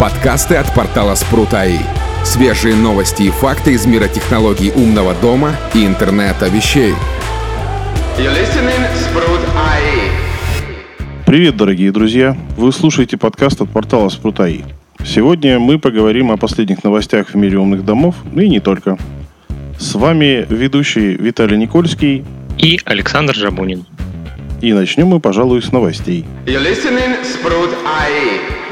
[0.00, 1.76] Подкасты от портала Спрут.АИ.
[2.24, 6.94] Свежие новости и факты из мира технологий умного дома и интернета вещей.
[11.26, 12.34] Привет, дорогие друзья!
[12.56, 14.62] Вы слушаете подкаст от портала Спрут.АИ.
[15.04, 18.96] Сегодня мы поговорим о последних новостях в мире умных домов, и не только.
[19.78, 22.24] С вами ведущий Виталий Никольский
[22.56, 23.84] и Александр Жабунин.
[24.62, 26.24] И начнем мы, пожалуй, с новостей.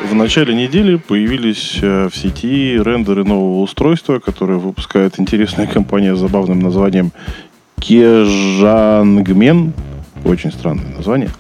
[0.05, 6.19] В начале недели появились э, в сети рендеры нового устройства, которое выпускает интересная компания с
[6.21, 7.11] забавным названием
[7.81, 9.73] Кежангмен.
[10.25, 11.31] Очень странное название.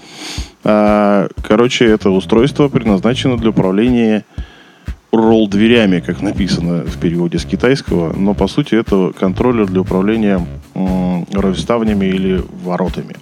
[0.65, 4.24] А, короче, это устройство предназначено для управления
[5.12, 10.45] ролл-дверями, как написано в переводе с китайского, но по сути это контроллер для управления
[11.32, 13.16] рольставнями или воротами.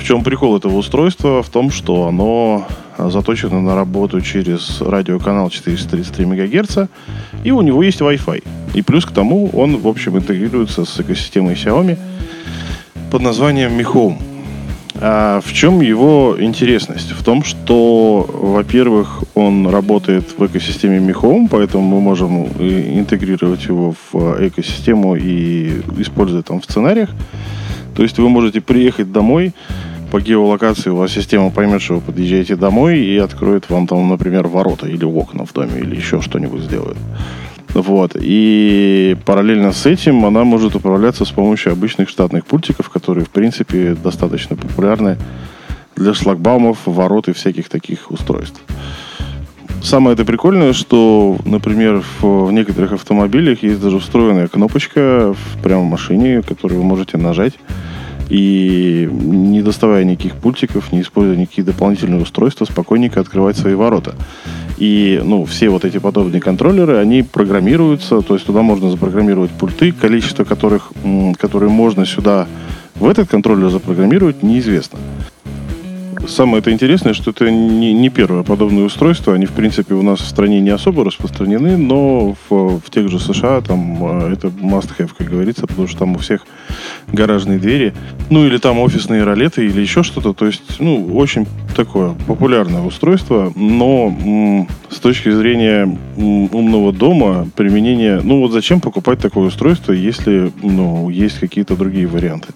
[0.00, 1.42] В чем прикол этого устройства?
[1.42, 6.78] В том, что оно заточено на работу через радиоканал 433 МГц,
[7.44, 8.42] и у него есть Wi-Fi.
[8.74, 11.98] И плюс к тому он, в общем, интегрируется с экосистемой Xiaomi
[13.10, 14.16] под названием Mi Home.
[14.94, 17.12] А в чем его интересность?
[17.12, 23.94] В том, что, во-первых, он работает в экосистеме Mi Home, поэтому мы можем интегрировать его
[24.12, 27.10] в экосистему и использовать там в сценариях.
[27.94, 29.52] То есть вы можете приехать домой,
[30.10, 34.48] по геолокации у вас система поймет, что вы подъезжаете домой и откроет вам там, например,
[34.48, 36.96] ворота или окна в доме или еще что-нибудь сделает.
[37.74, 38.16] Вот.
[38.20, 43.94] И параллельно с этим она может управляться с помощью обычных штатных пультиков, которые, в принципе,
[43.94, 45.16] достаточно популярны
[45.94, 48.60] для шлагбаумов, ворот и всяких таких устройств.
[49.82, 55.90] Самое это прикольное, что, например, в, некоторых автомобилях есть даже встроенная кнопочка в прямо в
[55.90, 57.54] машине, которую вы можете нажать
[58.30, 64.14] и не доставая никаких пультиков, не используя никакие дополнительные устройства, спокойненько открывать свои ворота.
[64.78, 69.92] И ну, все вот эти подобные контроллеры, они программируются, то есть туда можно запрограммировать пульты,
[69.92, 70.92] количество которых,
[71.38, 72.46] которые можно сюда
[72.94, 74.98] в этот контроллер запрограммировать, неизвестно.
[76.28, 79.34] Самое это интересное, что это не, не первое подобное устройство.
[79.34, 83.18] Они, в принципе, у нас в стране не особо распространены, но в, в тех же
[83.18, 86.46] США там э, это must-have, как говорится, потому что там у всех
[87.08, 87.94] гаражные двери,
[88.28, 90.32] ну или там офисные ролеты или еще что-то.
[90.32, 95.82] То есть, ну, очень такое популярное устройство, но м, с точки зрения
[96.16, 102.06] м, умного дома применение, ну вот зачем покупать такое устройство, если, ну, есть какие-то другие
[102.06, 102.48] варианты?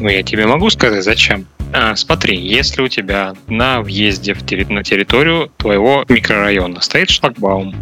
[0.00, 1.46] Ну, я тебе могу сказать, зачем.
[1.72, 7.74] А, смотри, если у тебя на въезде в терри- на территорию твоего микрорайона стоит шлагбаум,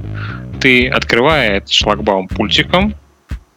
[0.61, 2.95] ты, открывая этот шлагбаум пультиком,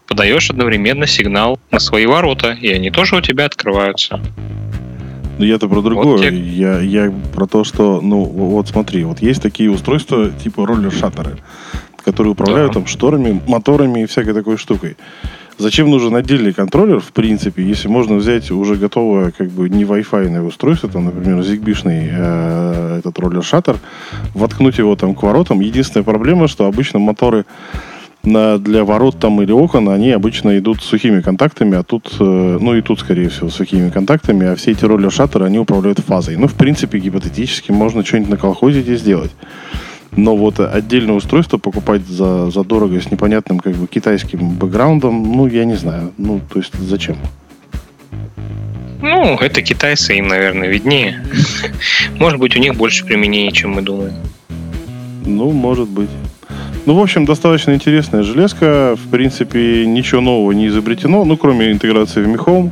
[0.07, 4.21] подаешь одновременно сигнал на свои ворота, и они тоже у тебя открываются.
[5.37, 6.05] Ну, я-то про другое.
[6.05, 6.35] Вот те...
[6.35, 11.39] я, я про то, что, ну, вот смотри, вот есть такие устройства типа роллер-шаттеры,
[12.05, 12.79] которые управляют да.
[12.79, 14.97] там шторами, моторами и всякой такой штукой.
[15.61, 20.39] Зачем нужен отдельный контроллер, в принципе, если можно взять уже готовое, как бы, не Wi-Fi
[20.47, 23.77] устройство, там, например, zigbee э, этот роллер-шаттер,
[24.33, 25.59] воткнуть его там к воротам.
[25.59, 27.45] Единственная проблема, что обычно моторы
[28.23, 32.73] на, для ворот там или окон, они обычно идут сухими контактами, а тут, э, ну
[32.73, 36.37] и тут, скорее всего, сухими контактами, а все эти роллер-шаттеры, они управляют фазой.
[36.37, 39.31] Ну, в принципе, гипотетически можно что-нибудь на колхозе здесь сделать.
[40.15, 45.47] Но вот отдельное устройство покупать за, за дорого с непонятным как бы китайским бэкграундом, ну,
[45.47, 46.11] я не знаю.
[46.17, 47.17] Ну, то есть зачем?
[49.01, 51.23] Ну, это китайцы, им, наверное, виднее.
[52.19, 54.13] Может быть, у них больше применений, чем мы думаем.
[55.25, 56.09] Ну, может быть.
[56.85, 58.95] Ну, в общем, достаточно интересная железка.
[58.95, 62.71] В принципе, ничего нового не изобретено, ну, кроме интеграции в Mi Home.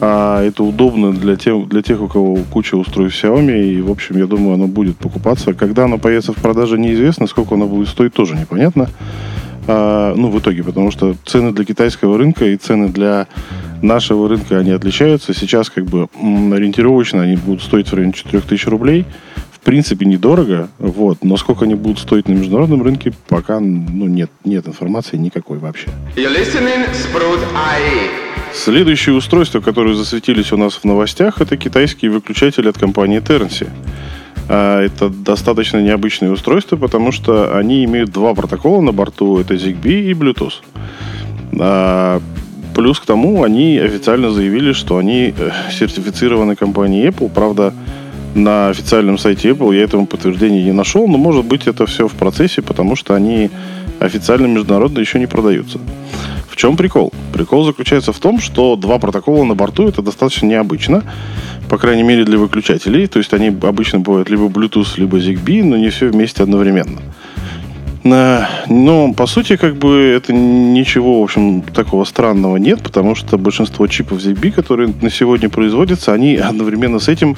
[0.00, 3.64] А это удобно для тех, для тех, у кого куча устройств Xiaomi.
[3.64, 5.54] И, в общем, я думаю, оно будет покупаться.
[5.54, 7.26] Когда оно появится в продаже, неизвестно.
[7.26, 8.88] Сколько оно будет стоить, тоже непонятно.
[9.66, 13.26] А, ну, в итоге, потому что цены для китайского рынка и цены для
[13.82, 15.32] нашего рынка, они отличаются.
[15.32, 19.06] Сейчас, как бы, ориентировочно они будут стоить в районе 4000 рублей.
[19.64, 21.24] В принципе, недорого, вот.
[21.24, 25.88] Но сколько они будут стоить на международном рынке, пока, ну, нет, нет информации никакой вообще.
[26.16, 26.86] Listening,
[28.52, 33.70] Следующее устройство, которое засветились у нас в новостях, это китайский выключатель от компании Ternsy.
[34.50, 39.38] А, это достаточно необычное устройство, потому что они имеют два протокола на борту.
[39.38, 40.56] Это ZigBee и Bluetooth.
[41.58, 42.20] А,
[42.74, 47.30] плюс к тому, они официально заявили, что они э, сертифицированы компанией Apple.
[47.34, 47.72] Правда,
[48.34, 52.12] на официальном сайте Apple я этому подтверждения не нашел, но может быть это все в
[52.12, 53.50] процессе, потому что они
[54.00, 55.78] официально международно еще не продаются.
[56.48, 57.12] В чем прикол?
[57.32, 61.02] Прикол заключается в том, что два протокола на борту это достаточно необычно,
[61.68, 63.06] по крайней мере для выключателей.
[63.06, 67.00] То есть они обычно бывают либо Bluetooth, либо ZigBee, но не все вместе одновременно.
[68.04, 73.86] Но, по сути, как бы это ничего, в общем, такого странного нет, потому что большинство
[73.86, 77.34] чипов ZigBee, которые на сегодня производятся, они одновременно с этим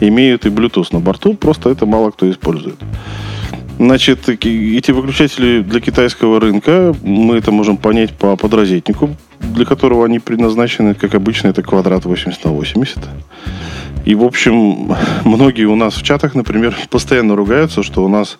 [0.00, 2.80] имеют и Bluetooth на борту, просто это мало кто использует.
[3.78, 10.18] Значит, эти выключатели для китайского рынка, мы это можем понять по подрозетнику, для которого они
[10.18, 12.98] предназначены, как обычно, это квадрат 80 на 80.
[14.04, 14.94] И, в общем,
[15.24, 18.38] многие у нас в чатах, например, постоянно ругаются, что у нас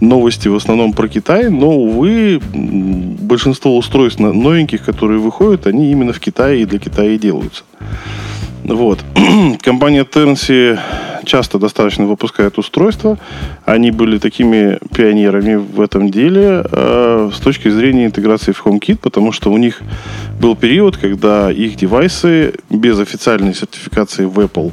[0.00, 6.20] новости в основном про Китай, но, увы, большинство устройств новеньких, которые выходят, они именно в
[6.20, 7.64] Китае и для Китая делаются.
[8.68, 9.04] Вот.
[9.62, 10.78] Компания Тернси
[11.24, 13.18] часто достаточно выпускает устройства.
[13.64, 19.32] Они были такими пионерами в этом деле э, с точки зрения интеграции в HomeKit, потому
[19.32, 19.82] что у них
[20.40, 24.72] был период, когда их девайсы без официальной сертификации в Apple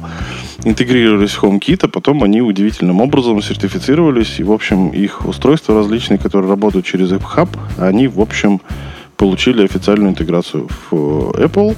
[0.64, 4.40] интегрировались в HomeKit, а потом они удивительным образом сертифицировались.
[4.40, 7.48] И, в общем, их устройства различные, которые работают через AppHub,
[7.78, 8.60] они, в общем,
[9.16, 10.94] получили официальную интеграцию в
[11.36, 11.76] Apple.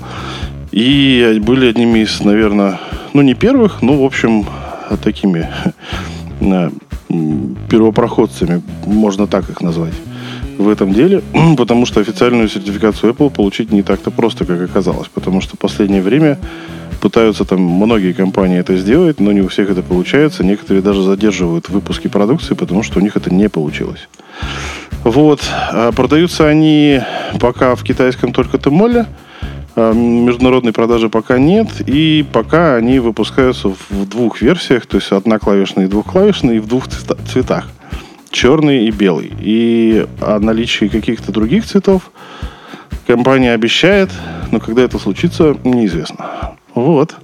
[0.76, 2.78] И были одними из, наверное,
[3.14, 4.44] ну не первых, но, в общем,
[5.02, 5.48] такими
[7.70, 9.94] первопроходцами, можно так их назвать,
[10.58, 11.22] в этом деле,
[11.56, 16.02] потому что официальную сертификацию Apple получить не так-то просто, как оказалось, потому что в последнее
[16.02, 16.38] время
[17.00, 20.44] пытаются там многие компании это сделать, но не у всех это получается.
[20.44, 24.10] Некоторые даже задерживают выпуски продукции, потому что у них это не получилось.
[25.04, 25.40] Вот.
[25.72, 27.00] А продаются они
[27.40, 29.00] пока в китайском только Тимоле.
[29.00, 29.25] А,
[29.76, 35.90] международной продажи пока нет, и пока они выпускаются в двух версиях, то есть одноклавишные и
[35.90, 37.68] двухклавишные, и в двух цветах.
[38.30, 39.32] Черный и белый.
[39.40, 42.10] И о наличии каких-то других цветов
[43.06, 44.10] компания обещает,
[44.50, 46.56] но когда это случится, неизвестно.
[46.74, 47.16] Вот.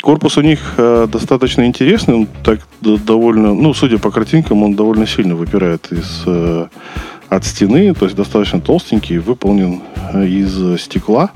[0.00, 5.06] Корпус у них э, достаточно интересный, он так довольно, ну, судя по картинкам, он довольно
[5.06, 6.68] сильно выпирает из э,
[7.28, 9.82] от стены, то есть достаточно толстенький, выполнен
[10.14, 11.30] э, из стекла.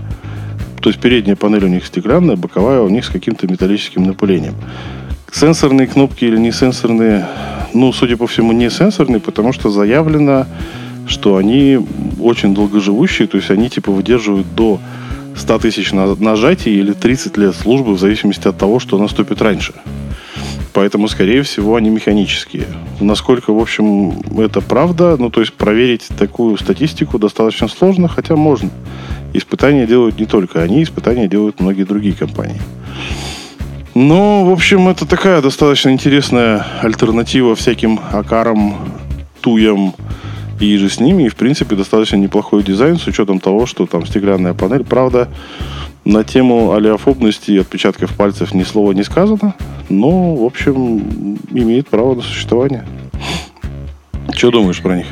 [0.85, 4.55] То есть передняя панель у них стеклянная, боковая у них с каким-то металлическим напылением.
[5.33, 7.27] Сенсорные кнопки или не сенсорные,
[7.73, 10.47] ну, судя по всему, не сенсорные, потому что заявлено,
[11.07, 11.79] что они
[12.21, 14.79] очень долгоживущие, то есть они типа выдерживают до
[15.35, 19.73] 100 тысяч нажатий или 30 лет службы в зависимости от того, что наступит раньше.
[20.75, 22.67] Поэтому, скорее всего, они механические.
[23.01, 28.69] Насколько, в общем, это правда, ну, то есть проверить такую статистику достаточно сложно, хотя можно.
[29.35, 32.61] Испытания делают не только они, испытания делают многие другие компании.
[33.95, 38.77] Но, в общем, это такая достаточно интересная альтернатива всяким акарам,
[39.41, 39.95] туям
[40.61, 41.25] и же с ними.
[41.25, 44.85] И, в принципе, достаточно неплохой дизайн с учетом того, что там стеклянная панель.
[44.85, 45.29] Правда,
[46.05, 49.55] на тему алиофобности и отпечатков пальцев ни слова не сказано,
[49.89, 52.85] но, в общем, имеет право на существование.
[54.33, 55.07] Что думаешь про них?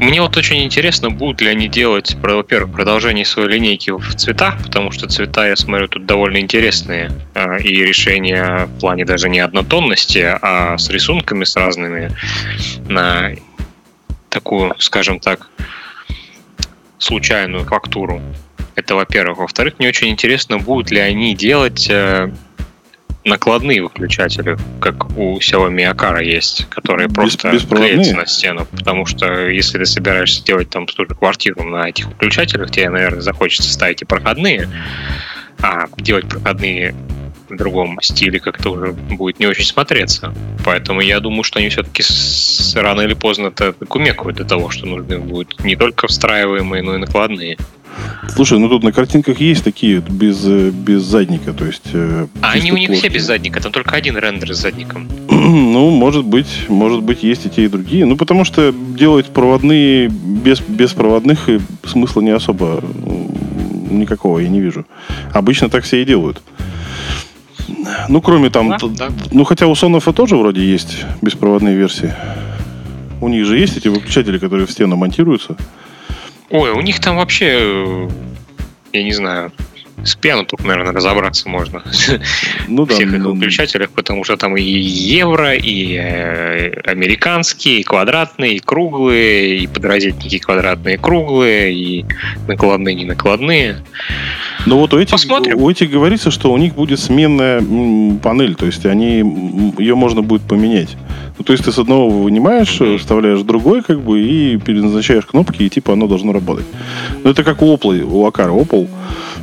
[0.00, 4.92] Мне вот очень интересно, будут ли они делать, во-первых, продолжение своей линейки в цветах, потому
[4.92, 7.12] что цвета, я смотрю, тут довольно интересные.
[7.34, 12.16] А, и решения в плане даже не однотонности, а с рисунками с разными
[12.88, 13.32] на
[14.30, 15.50] такую, скажем так,
[16.96, 18.22] случайную фактуру.
[18.76, 19.40] Это во-первых.
[19.40, 22.32] Во-вторых, мне очень интересно, будут ли они делать э,
[23.24, 28.66] накладные выключатели, как у Xiaomi Akara есть, которые просто клеятся на стену.
[28.70, 33.20] Потому что если ты собираешься делать там ту же квартиру на этих выключателях, тебе, наверное,
[33.20, 34.68] захочется ставить и проходные,
[35.62, 36.94] а делать проходные
[37.50, 40.32] в другом стиле как-то уже будет не очень смотреться.
[40.64, 42.02] Поэтому я думаю, что они все-таки
[42.74, 46.98] рано или поздно это кумекают для того, что нужны будут не только встраиваемые, но и
[46.98, 47.58] накладные.
[48.34, 51.90] Слушай, ну тут на картинках есть такие без, э, без задника, то есть...
[51.92, 55.08] Э, а они у них все без задника, там только один рендер с задником.
[55.30, 58.06] ну, может быть, может быть, есть и те, и другие.
[58.06, 62.82] Ну, потому что делать проводные без, без проводных и смысла не особо
[63.90, 64.86] никакого я не вижу.
[65.32, 66.40] Обычно так все и делают.
[68.08, 68.70] Ну, кроме там...
[68.70, 69.08] Да, да.
[69.30, 72.12] Ну, хотя у Sonoff тоже вроде есть беспроводные версии.
[73.20, 75.56] У них же есть эти выключатели, которые в стену монтируются.
[76.50, 78.08] Ой, у них там вообще, э,
[78.92, 79.52] я не знаю,
[80.04, 81.82] с пьяну тут, наверное, разобраться можно.
[82.68, 87.82] Ну, да, Всех их ну, выключателях, потому что там и евро, и э, американские, и
[87.82, 92.04] квадратные, и круглые, и подразительники квадратные, круглые, и
[92.46, 93.76] накладные, не накладные.
[94.66, 95.58] Ну вот у этих, Посмотрим.
[95.58, 97.60] у этих говорится, что у них будет сменная
[98.22, 99.18] панель, то есть они
[99.78, 100.96] ее можно будет поменять.
[101.40, 105.70] Ну, то есть ты с одного вынимаешь, вставляешь другой, как бы, и переназначаешь кнопки, и
[105.70, 106.66] типа оно должно работать.
[107.24, 108.86] Ну, это как у Opel, у Акара Opel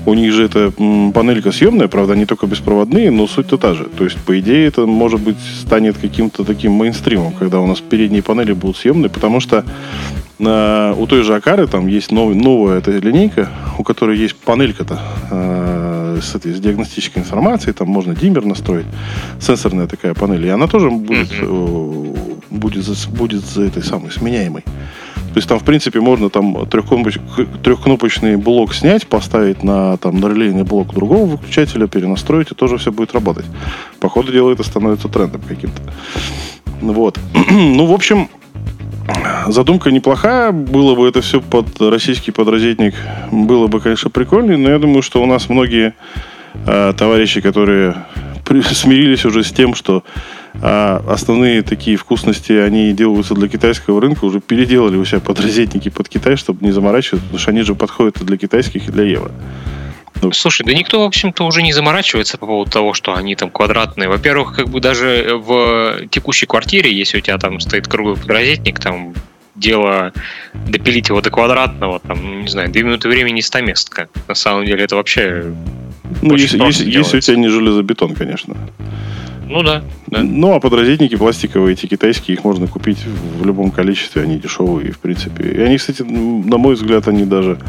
[0.06, 0.72] У них же это
[1.12, 3.86] панелька съемная, правда, они только беспроводные, но суть-то та же.
[3.86, 8.22] То есть, по идее, это, может быть, станет каким-то таким мейнстримом, когда у нас передние
[8.22, 9.66] панели будут съемные, потому что
[10.40, 15.00] э, у той же Акары там есть нов, новая эта линейка, у которой есть панелька-то
[15.32, 18.86] э, с, этой, с диагностической информацией, там можно диммер настроить,
[19.40, 22.14] сенсорная такая панель, и она тоже будет, э,
[22.50, 24.64] будет, будет за этой самой сменяемой.
[25.38, 27.22] То есть там, в принципе, можно там трехкнопочный,
[27.64, 32.92] трехкнопочный блок снять, поставить на, там, на релейный блок другого выключателя, перенастроить, и тоже все
[32.92, 33.46] будет работать.
[34.00, 35.80] По ходу дела это становится трендом каким-то.
[36.82, 37.20] Вот.
[37.52, 38.30] ну, в общем,
[39.48, 40.52] задумка неплохая.
[40.52, 42.96] Было бы это все под российский подрозетник,
[43.32, 45.94] было бы, конечно, прикольно, но я думаю, что у нас многие
[46.66, 47.96] э, товарищи, которые
[48.72, 50.04] смирились уже с тем, что
[50.60, 56.10] а основные такие вкусности, они делаются для китайского рынка, уже переделали у себя подрозетники под
[56.10, 59.32] Китай, чтобы не заморачиваться, потому что они же подходят и для китайских, и для евро.
[60.22, 60.32] Ну.
[60.32, 64.10] Слушай, да никто, в общем-то, уже не заморачивается по поводу того, что они там квадратные.
[64.10, 69.14] Во-первых, как бы даже в текущей квартире, если у тебя там стоит круглый подрозетник, там
[69.56, 70.14] дело
[70.54, 74.10] допилить его до квадратного, там, не знаю, две минуты времени 100 местка.
[74.28, 75.54] На самом деле это вообще
[76.22, 78.56] ну, если, если, если у тебя не железобетон, конечно.
[79.50, 80.24] Ну да, да.
[80.24, 83.00] Ну, а подрозетники пластиковые, эти китайские, их можно купить
[83.40, 85.50] в любом количестве, они дешевые, в принципе.
[85.50, 87.60] И они, кстати, на мой взгляд, они даже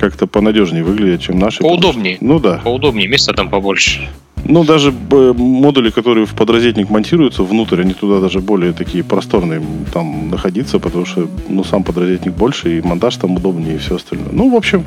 [0.00, 1.60] как-то понадежнее выглядят, чем наши.
[1.60, 2.16] Поудобнее.
[2.16, 2.60] Что, ну да.
[2.64, 4.08] Поудобнее, места там побольше.
[4.48, 9.62] Ну, даже модули, которые в подрозетник монтируются внутрь, они туда даже более такие просторные
[9.92, 14.32] там находиться, потому что, ну, сам подрозетник больше, и монтаж там удобнее, и все остальное.
[14.32, 14.84] Ну, в общем,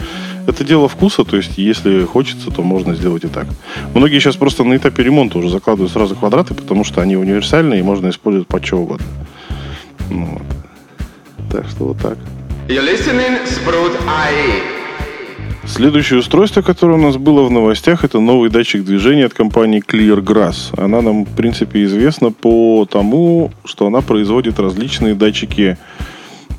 [0.48, 3.46] это дело вкуса, то есть, если хочется, то можно сделать и так.
[3.94, 7.84] Многие сейчас просто на этапе ремонта уже закладывают сразу квадраты, потому что они универсальные, и
[7.84, 9.06] можно использовать под что угодно.
[10.10, 10.42] Ну.
[11.52, 12.18] Так что вот так.
[12.68, 14.81] You're listening, Sprout IE.
[15.72, 20.78] Следующее устройство, которое у нас было в новостях, это новый датчик движения от компании Cleargrass.
[20.78, 25.78] Она нам, в принципе, известна по тому, что она производит различные датчики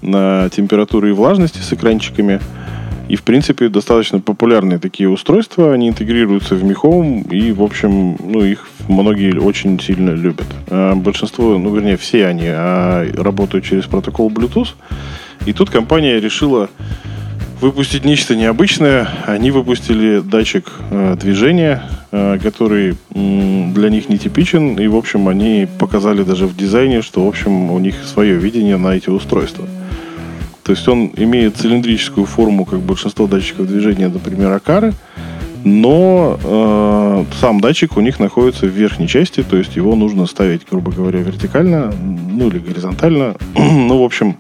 [0.00, 2.40] на температуру и влажности с экранчиками.
[3.10, 5.74] И, в принципе, достаточно популярные такие устройства.
[5.74, 10.46] Они интегрируются в Home, и, в общем, ну, их многие очень сильно любят.
[10.70, 14.70] А большинство, ну, вернее, все они а, работают через протокол Bluetooth.
[15.44, 16.70] И тут компания решила
[17.62, 19.08] выпустить нечто необычное.
[19.26, 24.78] Они выпустили датчик э, движения, э, который э, для них нетипичен.
[24.78, 28.76] И, в общем, они показали даже в дизайне, что, в общем, у них свое видение
[28.76, 29.66] на эти устройства.
[30.64, 34.92] То есть он имеет цилиндрическую форму, как большинство датчиков движения, например, Акары,
[35.64, 40.62] но э, сам датчик у них находится в верхней части, то есть его нужно ставить,
[40.68, 43.36] грубо говоря, вертикально, ну или горизонтально.
[43.54, 44.36] ну, в общем,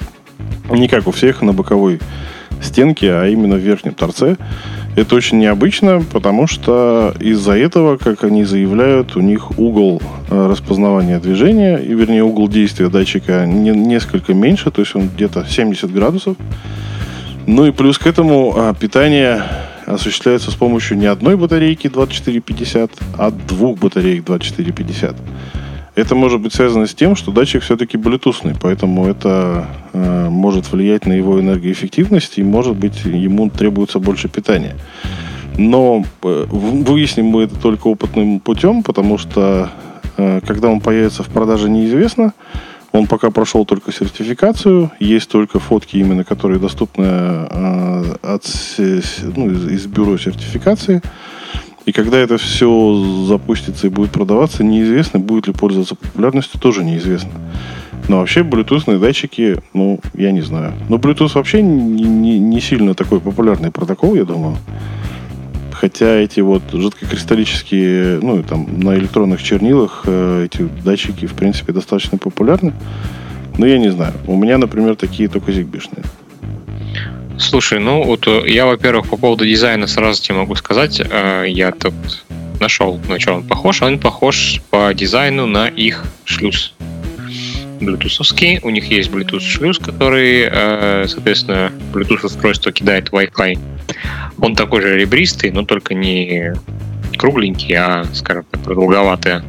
[0.70, 2.00] не как у всех на боковой
[2.62, 4.36] стенки, а именно в верхнем торце.
[4.94, 11.18] Это очень необычно, потому что из-за этого, как они заявляют, у них угол э, распознавания
[11.18, 16.36] движения, и вернее угол действия датчика не, несколько меньше, то есть он где-то 70 градусов.
[17.46, 19.42] Ну и плюс к этому а, питание
[19.86, 25.16] осуществляется с помощью не одной батарейки 2450, а двух батареек 2450.
[25.94, 31.04] Это может быть связано с тем, что датчик все-таки блютусный, поэтому это э, может влиять
[31.04, 34.76] на его энергоэффективность и, может быть, ему требуется больше питания.
[35.58, 39.70] Но э, выясним мы это только опытным путем, потому что
[40.16, 42.32] э, когда он появится в продаже, неизвестно.
[42.92, 48.44] Он пока прошел только сертификацию, есть только фотки именно, которые доступны э, от,
[49.36, 51.02] ну, из, из бюро сертификации.
[51.84, 57.30] И когда это все запустится и будет продаваться, неизвестно, будет ли пользоваться популярностью, тоже неизвестно.
[58.08, 60.74] Но вообще блютусные датчики, ну, я не знаю.
[60.88, 64.56] Но Bluetooth вообще не, не, не сильно такой популярный протокол, я думаю.
[65.72, 72.18] Хотя эти вот жидкокристаллические, ну, там, на электронных чернилах э, эти датчики, в принципе, достаточно
[72.18, 72.72] популярны.
[73.58, 74.14] Но я не знаю.
[74.26, 76.04] У меня, например, такие только зигбишные.
[77.42, 81.72] Слушай, ну вот э, я, во-первых, по поводу дизайна сразу тебе могу сказать, э, я
[81.72, 81.92] тут
[82.60, 83.82] нашел, на что он похож.
[83.82, 86.72] Он похож по дизайну на их шлюз.
[87.80, 88.60] Bluetooth.
[88.62, 93.58] У них есть Bluetooth шлюз, который, э, соответственно, Bluetooth устройство кидает Wi-Fi.
[94.38, 96.54] Он такой же ребристый, но только не
[97.18, 99.42] кругленький, а, скажем так, продолговатый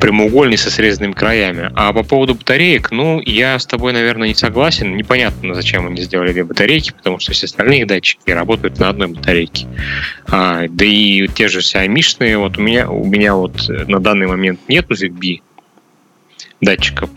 [0.00, 1.70] прямоугольный со срезанными краями.
[1.74, 4.96] А по поводу батареек, ну, я с тобой, наверное, не согласен.
[4.96, 9.66] Непонятно, зачем они сделали две батарейки, потому что все остальные датчики работают на одной батарейке.
[10.28, 14.60] А, да и те же Xiaomi, вот у меня, у меня вот на данный момент
[14.68, 15.40] нету ZigBee
[16.60, 17.10] датчиков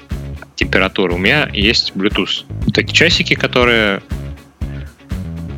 [0.55, 1.13] температуры.
[1.13, 2.45] У меня есть Bluetooth.
[2.65, 4.01] Вот эти часики, которые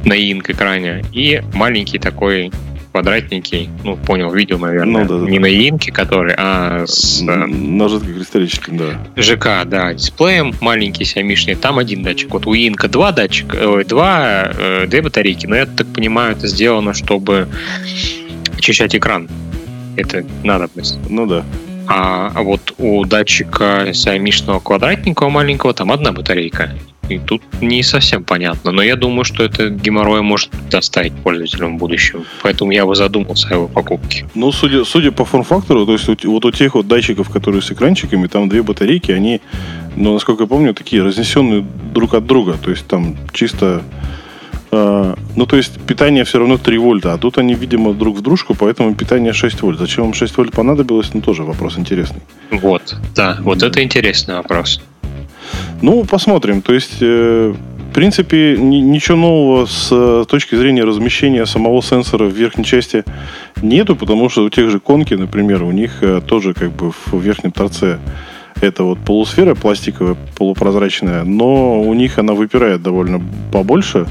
[0.06, 2.52] на инк экране и маленький такой
[2.92, 5.44] квадратненький, ну, понял, видел, наверное, ну, да, да, не да.
[5.44, 7.22] на инке, который, а с...
[7.22, 9.00] На жидкой кристаллическом, да.
[9.16, 12.32] ЖК, да, дисплеем маленький сямишный, там один датчик.
[12.32, 16.48] Вот у инка два датчика, ой, два, э, две батарейки, но я так понимаю, это
[16.48, 17.48] сделано, чтобы
[18.58, 19.30] очищать экран.
[19.96, 20.98] Это надобность.
[21.10, 21.44] Ну да.
[21.88, 26.72] А, вот у датчика сямишного квадратненького маленького там одна батарейка.
[27.10, 28.72] И тут не совсем понятно.
[28.72, 32.26] Но я думаю, что это геморрой может доставить пользователям в будущем.
[32.42, 34.28] Поэтому я бы задумался о его покупке.
[34.36, 38.28] Ну, судя, судя по форм-фактору, то есть вот у тех вот датчиков, которые с экранчиками,
[38.28, 39.42] там две батарейки, они,
[39.96, 42.58] ну, насколько я помню, такие разнесенные друг от друга.
[42.62, 43.84] То есть там чисто
[44.72, 48.22] э, ну, то есть питание все равно 3 вольта, а тут они, видимо, друг в
[48.22, 49.80] дружку, поэтому питание 6 вольт.
[49.80, 52.22] Зачем вам 6 вольт понадобилось, ну, тоже вопрос интересный.
[52.52, 54.82] Вот, да, вот это интересный вопрос.
[55.82, 56.62] Ну, посмотрим.
[56.62, 57.54] То есть, э,
[57.90, 63.04] в принципе, ничего нового с э, точки зрения размещения самого сенсора в верхней части
[63.62, 67.20] нету, потому что у тех же конки, например, у них э, тоже как бы в
[67.20, 68.00] верхнем торце
[68.62, 74.08] это вот полусфера пластиковая, полупрозрачная, но у них она выпирает довольно побольше.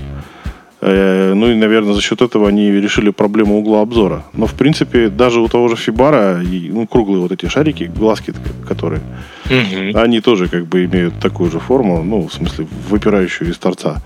[0.82, 4.24] Э, ну и, наверное, за счет этого они решили проблему угла обзора.
[4.32, 8.32] Но, в принципе, даже у того же Фибара, ну, круглые вот эти шарики, глазки,
[8.66, 9.02] которые,
[9.46, 9.98] угу.
[9.98, 14.02] они тоже как бы имеют такую же форму, ну, в смысле, выпирающую из торца.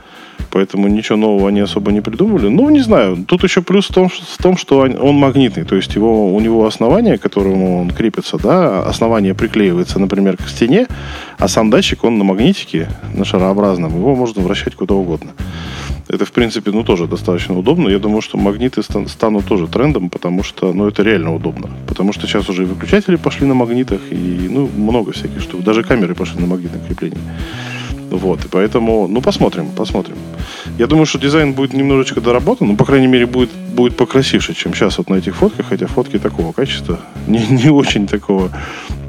[0.50, 2.48] Поэтому ничего нового они особо не придумали.
[2.48, 3.24] Ну, не знаю.
[3.26, 5.64] Тут еще плюс в том, в том что он магнитный.
[5.64, 10.48] То есть его, у него основание, к которому он крепится, да, основание приклеивается, например, к
[10.48, 10.86] стене,
[11.38, 13.96] а сам датчик, он на магнитике, на шарообразном.
[13.96, 15.32] Его можно вращать куда угодно.
[16.08, 17.88] Это, в принципе, ну, тоже достаточно удобно.
[17.88, 21.70] Я думаю, что магниты станут тоже трендом, потому что, ну, это реально удобно.
[21.86, 25.62] Потому что сейчас уже и выключатели пошли на магнитах, и, ну, много всяких штук.
[25.62, 27.22] Даже камеры пошли на магнитных креплениях.
[28.14, 30.16] Вот, и поэтому, ну, посмотрим, посмотрим.
[30.78, 34.72] Я думаю, что дизайн будет немножечко доработан, ну, по крайней мере, будет, будет покрасивше, чем
[34.72, 38.50] сейчас вот на этих фотках, хотя фотки такого качества, не, не очень такого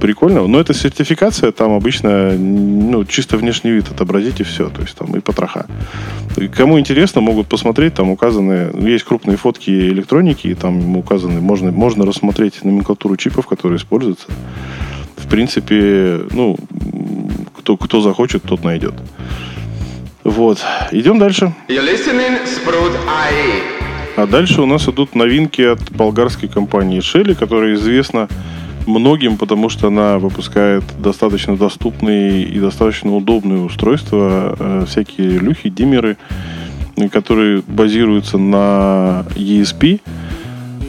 [0.01, 0.47] прикольного.
[0.47, 5.15] Но это сертификация, там обычно, ну, чисто внешний вид отобразить и все, то есть там
[5.15, 5.67] и потроха.
[6.55, 12.05] Кому интересно, могут посмотреть, там указаны, есть крупные фотки электроники, и там указаны, можно, можно
[12.05, 14.27] рассмотреть номенклатуру чипов, которые используются.
[15.15, 16.57] В принципе, ну,
[17.65, 18.93] кто, кто захочет, тот найдет.
[20.23, 20.59] Вот.
[20.91, 21.51] Идем дальше.
[24.15, 28.27] А дальше у нас идут новинки от болгарской компании Shelly, которая известна
[28.85, 36.17] многим, потому что она выпускает достаточно доступные и достаточно удобные устройства, э, всякие люхи, диммеры,
[37.11, 40.01] которые базируются на ESP,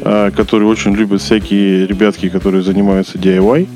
[0.03, 3.67] э, которые очень любят всякие ребятки, которые занимаются DIY.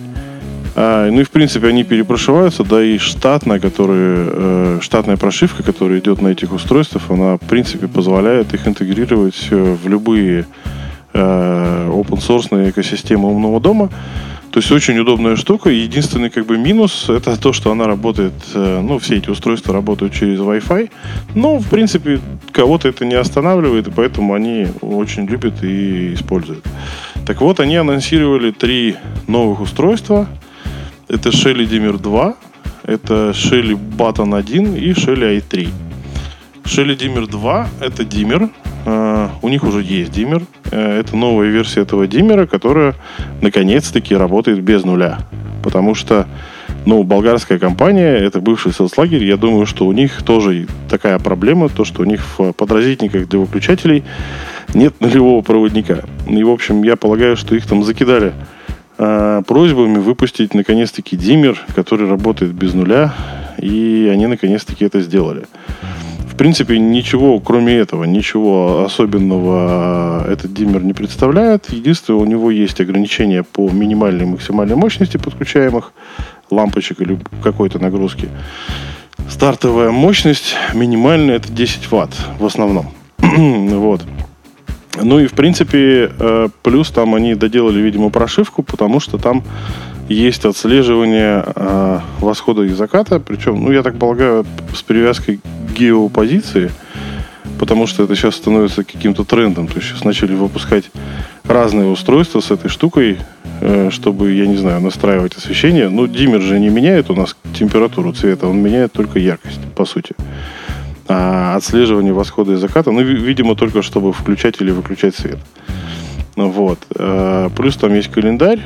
[0.76, 5.98] А, ну и в принципе они перепрошиваются, да и штатная, которая, э, штатная прошивка, которая
[5.98, 10.46] идет на этих устройствах, она в принципе позволяет их интегрировать э, в любые
[11.12, 13.90] э, open source экосистемы умного дома.
[14.52, 15.70] То есть очень удобная штука.
[15.70, 20.12] Единственный как бы минус это то, что она работает, э, ну, все эти устройства работают
[20.12, 20.90] через Wi-Fi.
[21.34, 22.20] Но, в принципе,
[22.52, 26.64] кого-то это не останавливает, и поэтому они очень любят и используют.
[27.26, 30.28] Так вот, они анонсировали три новых устройства–
[31.10, 32.34] это Shelly Dimmer 2,
[32.84, 35.68] это Shelly Button 1 и Shelly i3.
[36.64, 38.48] Shelly Dimmer 2 это диммер.
[38.86, 40.42] Uh, у них уже есть диммер.
[40.70, 42.94] Uh, это новая версия этого диммера, которая
[43.42, 45.18] наконец-таки работает без нуля.
[45.64, 46.26] Потому что
[46.86, 51.84] ну, болгарская компания, это бывший соцлагерь, я думаю, что у них тоже такая проблема, то,
[51.84, 54.04] что у них в подразительниках для выключателей
[54.74, 56.04] нет нулевого проводника.
[56.28, 58.32] И, в общем, я полагаю, что их там закидали
[58.98, 63.14] э, просьбами выпустить наконец-таки диммер, который работает без нуля,
[63.58, 65.44] и они наконец-таки это сделали.
[66.26, 71.70] В принципе, ничего, кроме этого, ничего особенного этот диммер не представляет.
[71.70, 75.92] Единственное, у него есть ограничения по минимальной и максимальной мощности подключаемых
[76.50, 78.28] лампочек или какой-то нагрузки.
[79.28, 82.92] Стартовая мощность минимальная это 10 ватт в основном.
[83.18, 84.02] вот.
[84.96, 89.44] Ну и, в принципе, э, плюс там они доделали, видимо, прошивку, потому что там
[90.08, 96.72] есть отслеживание э, восхода и заката, причем, ну, я так полагаю, с привязкой к геопозиции,
[97.58, 99.68] потому что это сейчас становится каким-то трендом.
[99.68, 100.90] То есть сейчас начали выпускать
[101.44, 103.18] разные устройства с этой штукой,
[103.60, 105.88] э, чтобы, я не знаю, настраивать освещение.
[105.88, 110.16] Ну, диммер же не меняет у нас температуру цвета, он меняет только яркость, по сути
[111.08, 115.38] а, отслеживание восхода и заката, ну, видимо, только чтобы включать или выключать свет.
[116.36, 116.78] Вот.
[116.96, 118.60] А, плюс там есть календарь,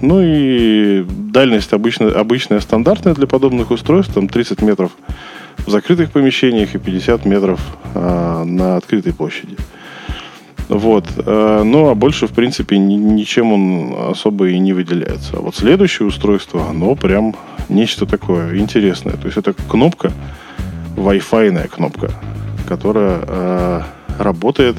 [0.00, 4.92] ну и дальность обычно, обычная, стандартная для подобных устройств, там 30 метров
[5.58, 7.60] в закрытых помещениях и 50 метров
[7.94, 9.56] а, на открытой площади.
[10.70, 11.04] Вот.
[11.16, 15.36] Э, ну, а больше, в принципе, ничем он особо и не выделяется.
[15.36, 17.34] А вот следующее устройство, оно прям
[17.68, 19.14] нечто такое интересное.
[19.14, 20.12] То есть это кнопка,
[21.00, 22.10] Wi-Fi кнопка,
[22.68, 23.82] которая э,
[24.18, 24.76] работает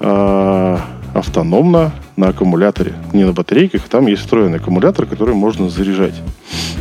[0.00, 0.78] э,
[1.14, 2.94] автономно на аккумуляторе.
[3.12, 6.14] Не на батарейках, там есть встроенный аккумулятор, который можно заряжать.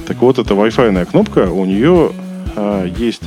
[0.07, 2.11] Так вот, эта Wi-Fi кнопка, у нее
[2.55, 3.23] э, есть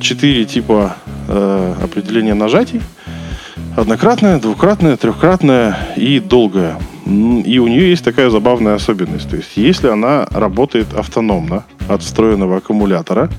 [0.00, 0.96] четыре типа
[1.28, 2.82] э, определения нажатий.
[3.76, 6.78] Однократная, двукратная, трехкратная и долгая.
[7.06, 9.30] И у нее есть такая забавная особенность.
[9.30, 13.30] То есть, если она работает автономно от встроенного аккумулятора,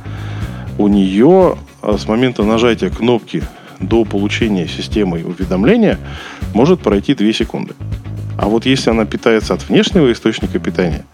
[0.77, 3.43] у нее а, с момента нажатия кнопки
[3.79, 5.99] до получения системой уведомления
[6.53, 7.73] может пройти 2 секунды.
[8.37, 11.05] А вот если она питается от внешнего источника питания,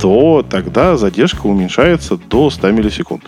[0.00, 3.24] то тогда задержка уменьшается до 100 миллисекунд.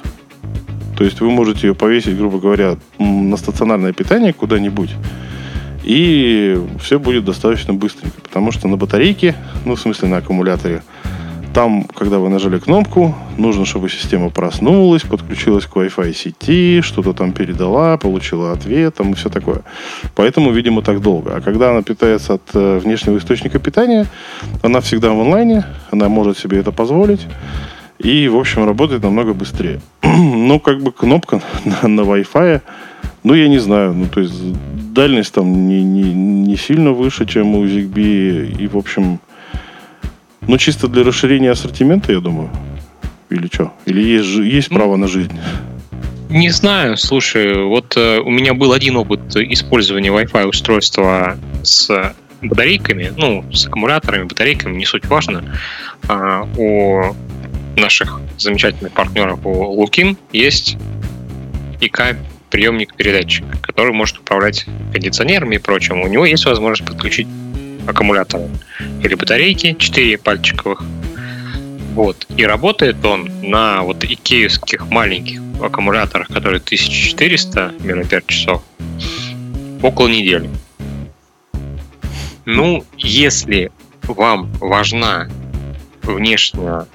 [0.96, 4.90] То есть вы можете ее повесить, грубо говоря, на стационарное питание куда-нибудь,
[5.84, 8.20] и все будет достаточно быстренько.
[8.20, 10.82] Потому что на батарейке, ну, в смысле на аккумуляторе,
[11.56, 17.32] там, когда вы нажали кнопку, нужно, чтобы система проснулась, подключилась к Wi-Fi сети, что-то там
[17.32, 19.62] передала, получила ответ, там и все такое.
[20.14, 21.34] Поэтому, видимо, так долго.
[21.34, 24.04] А когда она питается от э, внешнего источника питания,
[24.60, 27.26] она всегда в онлайне, она может себе это позволить.
[27.98, 29.80] И, в общем, работает намного быстрее.
[30.02, 32.60] ну, как бы кнопка на, на Wi-Fi,
[33.24, 34.34] ну, я не знаю, ну, то есть
[34.92, 38.58] дальность там не, не, не сильно выше, чем у ZigBee.
[38.58, 39.20] И, в общем,
[40.46, 42.50] ну, чисто для расширения ассортимента, я думаю.
[43.30, 43.72] Или что?
[43.86, 45.32] Или есть, есть право на жизнь?
[46.28, 53.12] Не знаю, слушай, вот э, у меня был один опыт использования Wi-Fi устройства с батарейками,
[53.16, 55.44] ну, с аккумуляторами, батарейками, не суть важно.
[56.08, 57.14] А, у
[57.76, 60.76] наших замечательных партнеров у Лукин есть
[61.80, 62.16] ИК
[62.50, 66.00] приемник-передатчик, который может управлять кондиционерами и прочим.
[66.00, 67.26] У него есть возможность подключить
[67.86, 68.48] аккумуляторы
[69.02, 70.82] или батарейки 4 пальчиковых.
[71.94, 72.26] Вот.
[72.36, 78.46] И работает он на вот икеевских маленьких аккумуляторах, которые 1400 мАч,
[79.82, 80.50] около недели.
[82.44, 83.72] Ну, если
[84.02, 85.28] вам важна
[86.02, 86.86] внешняя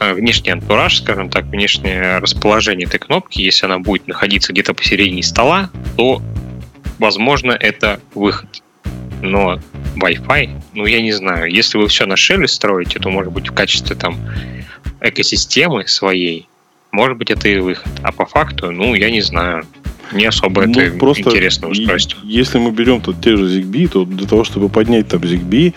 [0.00, 5.22] э, внешний антураж, скажем так, внешнее расположение этой кнопки, если она будет находиться где-то посередине
[5.22, 6.20] стола, то,
[6.98, 8.47] возможно, это выход
[9.22, 9.58] но
[9.96, 11.50] Wi-Fi, ну, я не знаю.
[11.50, 14.18] Если вы все на шеле строите, то, может быть, в качестве там
[15.00, 16.48] экосистемы своей,
[16.90, 17.90] может быть, это и выход.
[18.02, 19.66] А по факту, ну, я не знаю.
[20.12, 22.18] Не особо ну, это просто интересное устройство.
[22.24, 25.74] Если мы берем тут те же ZigBee, то для того, чтобы поднять там ZigBee,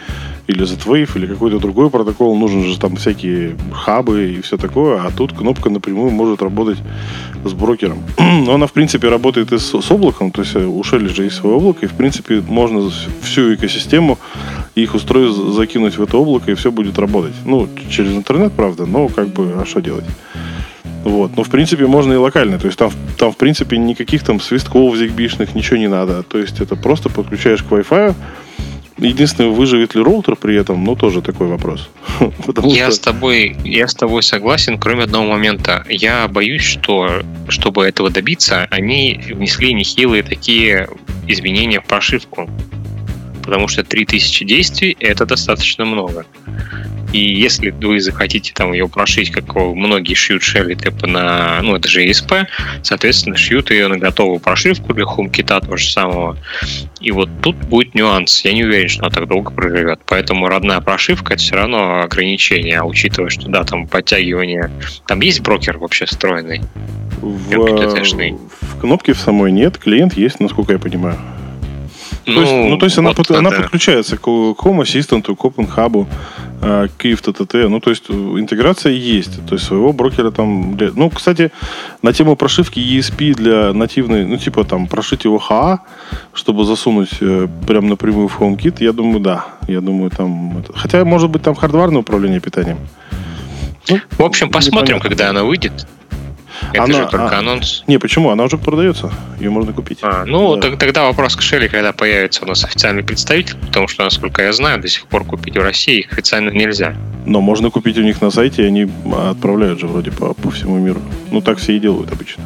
[0.48, 5.12] или Z-Wave, или какой-то другой протокол, нужны же там всякие хабы и все такое, а
[5.12, 6.78] тут кнопка напрямую может работать
[7.46, 8.04] с брокером.
[8.18, 11.24] Но она, в принципе, работает и с, с облаком, то есть э, у Shelly же
[11.24, 12.90] есть свое облако, и, в принципе, можно
[13.22, 14.18] всю экосистему
[14.76, 17.34] их устройств закинуть в это облако, и все будет работать.
[17.46, 20.06] Ну, через интернет, правда, но как бы, а что делать?
[21.04, 21.36] Вот.
[21.36, 22.60] Но, в принципе, можно и локально.
[22.60, 26.24] То есть там, там в принципе, никаких там свистков зигбишных, ничего не надо.
[26.24, 28.16] То есть это просто подключаешь к Wi-Fi,
[29.02, 31.90] Единственное, выживет ли роутер при этом, ну, тоже такой вопрос.
[32.64, 32.92] я, что...
[32.92, 35.84] с тобой, я с тобой согласен, кроме одного момента.
[35.90, 40.88] Я боюсь, что, чтобы этого добиться, они внесли нехилые такие
[41.28, 42.48] изменения в прошивку.
[43.44, 46.28] Потому что 3000 действий— это достаточно много.
[47.12, 51.88] И если вы захотите там ее прошить, как многие шьют шелли типа на, ну это
[51.90, 52.46] же ESP,
[52.84, 56.38] соответственно, шьют ее на готовую прошивку для HomeKit того же самого.
[57.00, 58.46] И вот тут будет нюанс.
[58.46, 60.00] Я не уверен, что она так долго проживет.
[60.06, 64.72] Поэтому родная прошивка это все равно ограничение, а учитывая, что да, там подтягивание.
[65.08, 66.62] Там есть брокер вообще встроенный?
[67.22, 67.50] В,
[68.62, 71.18] в кнопке в самой нет, клиент есть, насколько я понимаю.
[72.32, 75.68] Ну, то есть, ну, то есть вот она, она подключается к Home Assistant, к Open
[75.76, 76.08] Hub,
[76.62, 77.68] э, к IF TTT.
[77.68, 79.46] Ну, то есть э, интеграция есть.
[79.46, 80.78] То есть своего брокера там...
[80.96, 81.52] Ну, кстати,
[82.02, 85.80] на тему прошивки ESP для нативной, ну, типа там прошить его HA,
[86.34, 89.46] чтобы засунуть э, прям напрямую в HomeKit, я думаю, да.
[89.68, 90.60] Я думаю, там...
[90.60, 90.74] Это...
[90.74, 92.78] Хотя, может быть, там хардварное управление питанием.
[93.90, 95.10] Ну, в общем, посмотрим, непонятно.
[95.10, 95.88] когда она выйдет.
[96.74, 97.84] Это она, же только а, анонс.
[97.88, 98.30] Не, почему?
[98.30, 99.12] Она уже продается.
[99.40, 100.00] Ее можно купить.
[100.02, 100.76] А, ну, да.
[100.76, 104.82] тогда вопрос к Шелли, когда появится у нас официальный представитель, потому что, насколько я знаю,
[104.82, 106.96] до сих пор купить в России их официально нельзя.
[107.26, 108.90] Но можно купить у них на сайте, и они
[109.30, 111.02] отправляют же вроде по, по всему миру.
[111.32, 112.44] Ну, так все и делают обычно.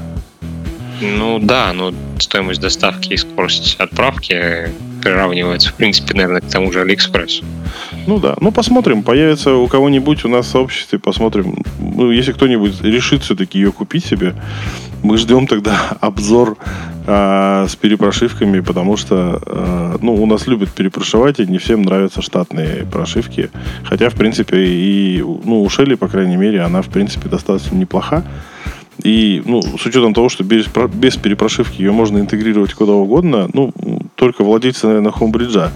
[1.01, 4.69] Ну да, но стоимость доставки и скорость отправки
[5.05, 7.45] приравнивается, в принципе, наверное, к тому же Алиэкспрессу.
[8.07, 8.35] Ну да.
[8.41, 9.03] Ну, посмотрим.
[9.03, 11.63] Появится у кого-нибудь у нас в сообществе, посмотрим.
[11.79, 14.33] Ну, если кто-нибудь решит все-таки ее купить себе,
[15.03, 16.57] мы ждем тогда обзор
[17.05, 22.23] э, с перепрошивками, потому что э, ну, у нас любят перепрошивать, и не всем нравятся
[22.23, 23.51] штатные прошивки.
[23.83, 28.23] Хотя, в принципе, и ну, у Шелли, по крайней мере, она, в принципе, достаточно неплоха.
[29.03, 33.73] И ну, с учетом того, что без, без перепрошивки ее можно интегрировать куда угодно, ну,
[34.15, 35.71] только владельцы, наверное, хомбриджа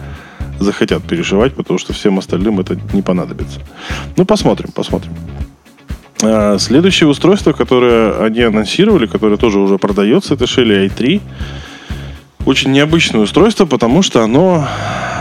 [0.59, 3.59] захотят перешивать, потому что всем остальным это не понадобится.
[4.17, 5.11] Ну, посмотрим, посмотрим.
[6.21, 11.21] А, следующее устройство, которое они анонсировали, которое тоже уже продается, это Shelly i3.
[12.45, 14.65] Очень необычное устройство, потому что оно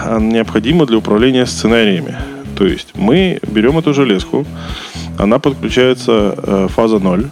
[0.04, 2.16] а, необходимо для управления сценариями.
[2.56, 4.44] То есть мы берем эту железку,
[5.16, 7.26] она подключается э, фаза 0, э,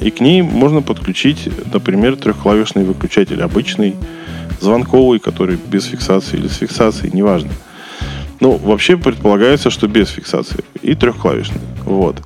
[0.00, 3.96] и к ней можно подключить, например, трехклавишный выключатель, обычный,
[4.60, 7.50] звонковый, который без фиксации или с фиксацией, неважно.
[8.40, 10.64] Ну, вообще предполагается, что без фиксации.
[10.82, 11.60] И трехклавишный.
[11.84, 12.16] Вот.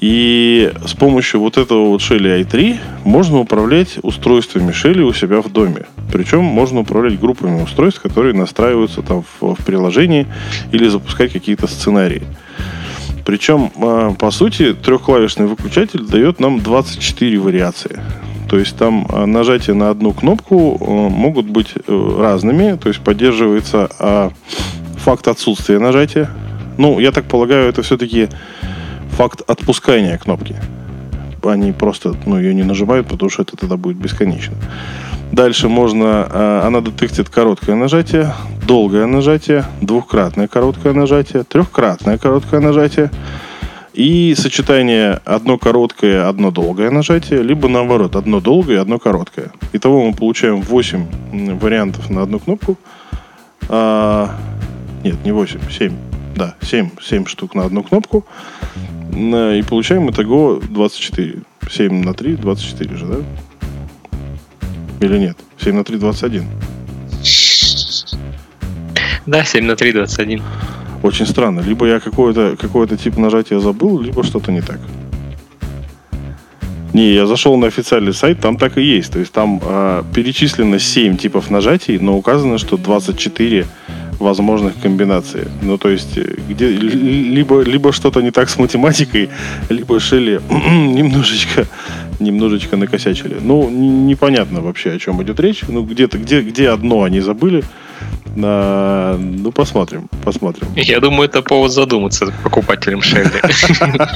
[0.00, 5.50] И с помощью вот этого вот Shelly i3 можно управлять устройствами Shelly у себя в
[5.50, 5.86] доме.
[6.12, 10.26] Причем можно управлять группами устройств, которые настраиваются там в, в приложении
[10.70, 12.22] или запускать какие-то сценарии.
[13.28, 18.00] Причем, а, по сути, трехклавишный выключатель дает нам 24 вариации.
[18.48, 22.78] То есть там а, нажатия на одну кнопку а, могут быть э, разными.
[22.78, 24.32] То есть поддерживается
[24.96, 26.30] факт отсутствия нажатия.
[26.78, 28.30] Ну, я так полагаю, это все-таки
[29.10, 30.56] факт отпускания кнопки.
[31.44, 34.56] Они просто ну, ее не нажимают, потому что это тогда будет бесконечно.
[35.32, 38.32] Дальше можно, она детектит короткое нажатие,
[38.66, 43.10] долгое нажатие, двухкратное короткое нажатие, трехкратное короткое нажатие
[43.92, 49.50] и сочетание одно короткое, одно долгое нажатие, либо наоборот, одно долгое, одно короткое.
[49.72, 52.76] Итого мы получаем 8 вариантов на одну кнопку.
[53.68, 54.30] А,
[55.02, 55.92] нет, не 8, 7.
[56.36, 58.24] Да, 7, 7 штук на одну кнопку.
[59.12, 61.42] И получаем итого 24.
[61.68, 63.16] 7 на 3, 24 же, да?
[65.00, 65.36] Или нет?
[65.58, 66.44] 7 на 3, 21.
[69.26, 70.42] Да, 7 на 3, 21.
[71.02, 71.60] Очень странно.
[71.60, 74.80] Либо я какой-то какой тип нажатия забыл, либо что-то не так.
[76.94, 79.12] Не, я зашел на официальный сайт, там так и есть.
[79.12, 83.66] То есть там э, перечислено 7 типов нажатий, но указано, что 24
[84.18, 85.42] возможных комбинаций.
[85.62, 89.28] Ну, то есть, э, где либо, либо что-то не так с математикой,
[89.68, 91.66] либо Шелли немножечко,
[92.18, 93.36] немножечко накосячили.
[93.40, 95.62] Ну, непонятно вообще, о чем идет речь.
[95.68, 97.64] Ну, где-то, где, где одно они забыли,
[98.36, 99.16] на...
[99.18, 100.68] Ну, посмотрим, посмотрим.
[100.76, 103.30] Я думаю, это повод задуматься покупателям Шелли.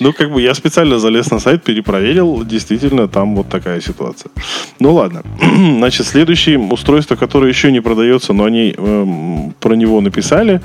[0.00, 4.32] Ну, как бы я специально залез на сайт, перепроверил, действительно, там вот такая ситуация.
[4.80, 5.22] Ну, ладно.
[5.40, 10.60] Значит, следующее устройство, которое еще не продается, но они эм, про него написали,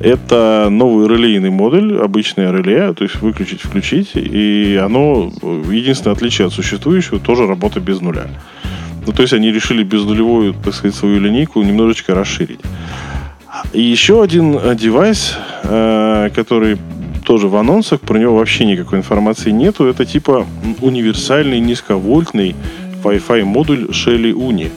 [0.00, 6.46] это новый релейный модуль, обычное реле, то есть выключить, включить, и оно, э, единственное отличие
[6.46, 8.26] от существующего, тоже работа без нуля.
[9.06, 12.60] Ну, то есть они решили безнулевую, так сказать, свою линейку немножечко расширить.
[13.72, 16.78] И еще один э, девайс, э, который
[17.24, 20.46] тоже в анонсах, про него вообще никакой информации нету, это типа
[20.80, 22.56] универсальный низковольтный
[23.04, 24.70] Wi-Fi модуль Shelly Uni.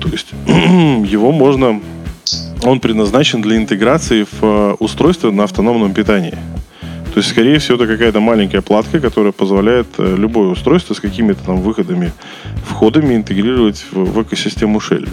[0.00, 1.80] То есть его можно,
[2.64, 6.36] он предназначен для интеграции в э, устройство на автономном питании.
[7.12, 11.44] То есть, скорее всего, это какая-то маленькая платка, которая позволяет э, любое устройство с какими-то
[11.44, 12.12] там выходами,
[12.66, 15.08] входами интегрировать в, в экосистему Shell.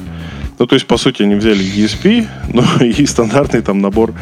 [0.60, 4.14] Ну, то есть, по сути, они взяли ESP, но и стандартный там набор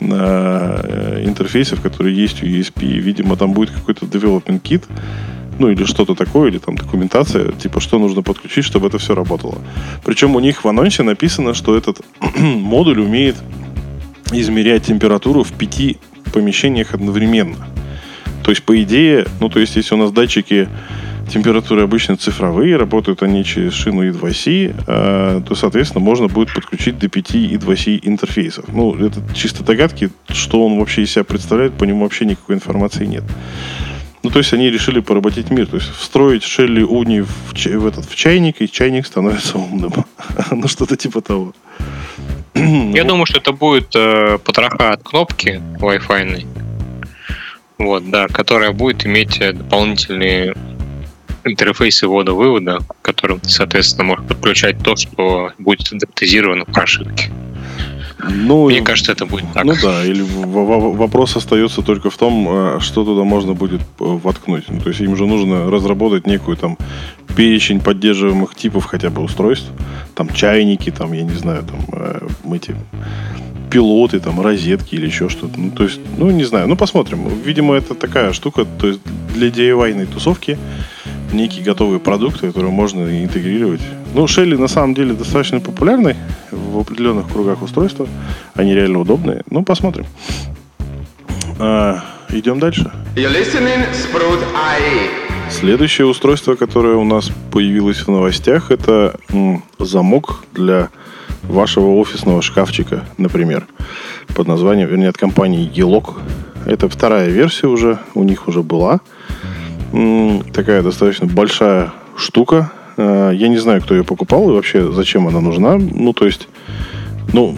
[0.00, 2.84] э, интерфейсов, которые есть у ESP.
[2.84, 4.84] Видимо, там будет какой-то development kit,
[5.62, 9.58] ну, или что-то такое, или там документация, типа, что нужно подключить, чтобы это все работало.
[10.04, 12.00] Причем у них в анонсе написано, что этот
[12.36, 13.36] модуль умеет
[14.32, 15.98] измерять температуру в пяти
[16.32, 17.68] помещениях одновременно.
[18.42, 20.68] То есть, по идее, ну, то есть, если у нас датчики
[21.32, 27.08] температуры обычно цифровые, работают они через шину E2C, э, то, соответственно, можно будет подключить до
[27.08, 28.64] 5 E2C интерфейсов.
[28.66, 33.06] Ну, это чисто догадки, что он вообще из себя представляет, по нему вообще никакой информации
[33.06, 33.22] нет.
[34.22, 35.66] Ну, то есть они решили поработить мир.
[35.66, 39.92] То есть встроить Шелли Уни в, в, этот, в чайник, и чайник становится умным.
[40.50, 41.54] ну, что-то типа того.
[42.54, 46.46] Я думаю, что это будет э, потроха от кнопки Wi-Fi.
[47.78, 50.54] Вот, да, которая будет иметь э, дополнительные
[51.44, 57.32] интерфейсы ввода-вывода, к которым ты, соответственно, можешь подключать то, что будет адаптизировано в прошивке.
[58.28, 59.64] Ну, Мне кажется, это будет так.
[59.64, 64.64] Ну да, или вопрос остается только в том, э, что туда можно будет э, воткнуть.
[64.68, 66.78] Ну, то есть им же нужно разработать некую там
[67.36, 69.70] перечень поддерживаемых типов хотя бы устройств.
[70.14, 72.76] Там чайники, там, я не знаю, там э, эти
[73.70, 75.58] пилоты, там, розетки или еще что-то.
[75.58, 76.68] Ну, то есть, ну, не знаю.
[76.68, 77.28] Ну, посмотрим.
[77.44, 79.00] Видимо, это такая штука, то есть
[79.34, 80.58] для DIY тусовки
[81.32, 83.80] некий готовый продукт, который можно интегрировать.
[84.14, 86.16] Ну, Shelly на самом деле достаточно популярный
[86.50, 88.06] в определенных кругах устройства.
[88.54, 89.42] Они реально удобные.
[89.50, 90.06] Ну, посмотрим.
[91.58, 92.90] А, идем дальше.
[95.50, 100.88] Следующее устройство, которое у нас появилось в новостях, это м, замок для
[101.42, 103.66] вашего офисного шкафчика, например,
[104.34, 106.20] под названием, вернее, от компании Елок.
[106.66, 109.00] Это вторая версия уже, у них уже была.
[110.52, 112.72] Такая достаточно большая штука.
[112.96, 115.76] А, я не знаю, кто ее покупал и вообще зачем она нужна.
[115.76, 116.48] Ну, то есть,
[117.32, 117.56] ну,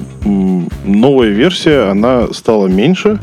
[0.85, 3.19] новая версия, она стала меньше,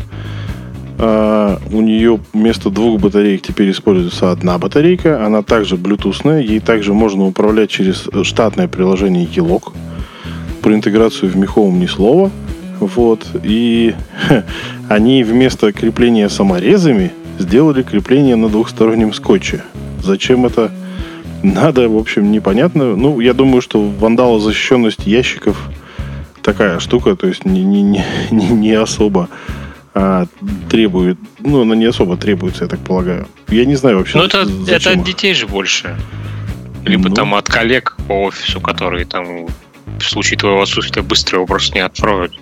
[0.97, 5.25] Uh, у нее вместо двух батареек теперь используется одна батарейка.
[5.25, 6.41] Она также блютусная.
[6.41, 9.73] Ей также можно управлять через штатное приложение Елок.
[10.61, 12.29] Про интеграцию в Миховом ни слова.
[12.79, 13.25] Вот.
[13.41, 13.95] И
[14.89, 19.63] они вместо крепления саморезами сделали крепление на двухстороннем скотче.
[20.01, 20.71] Зачем это
[21.43, 22.95] надо, в общем, непонятно.
[22.95, 25.69] Ну, я думаю, что вандалозащищенность ящиков
[26.41, 27.81] такая штука, то есть не, не,
[28.31, 29.29] не, не особо
[29.93, 30.25] а,
[30.69, 33.27] требует, ну, она не особо требуется, я так полагаю.
[33.49, 34.17] Я не знаю вообще.
[34.17, 35.97] Ну, это, это от детей же больше.
[36.85, 37.15] Либо ну.
[37.15, 39.47] там от коллег по офису, которые там
[39.99, 42.33] в случае твоего отсутствия быстро его просто не откроют.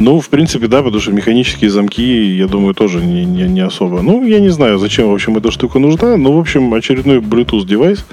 [0.00, 4.00] Ну, в принципе, да, потому что механические замки, я думаю, тоже не, не, не особо.
[4.00, 6.16] Ну, я не знаю, зачем, в общем, эта штука нужна.
[6.16, 8.06] Но, в общем, очередной Bluetooth девайс,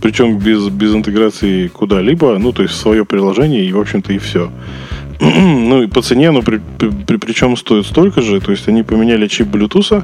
[0.00, 4.50] причем без, без интеграции куда-либо, ну, то есть свое приложение, и, в общем-то, и все.
[5.20, 8.40] ну и по цене оно при, при, причем стоит столько же.
[8.40, 10.02] То есть они поменяли чип Bluetooth,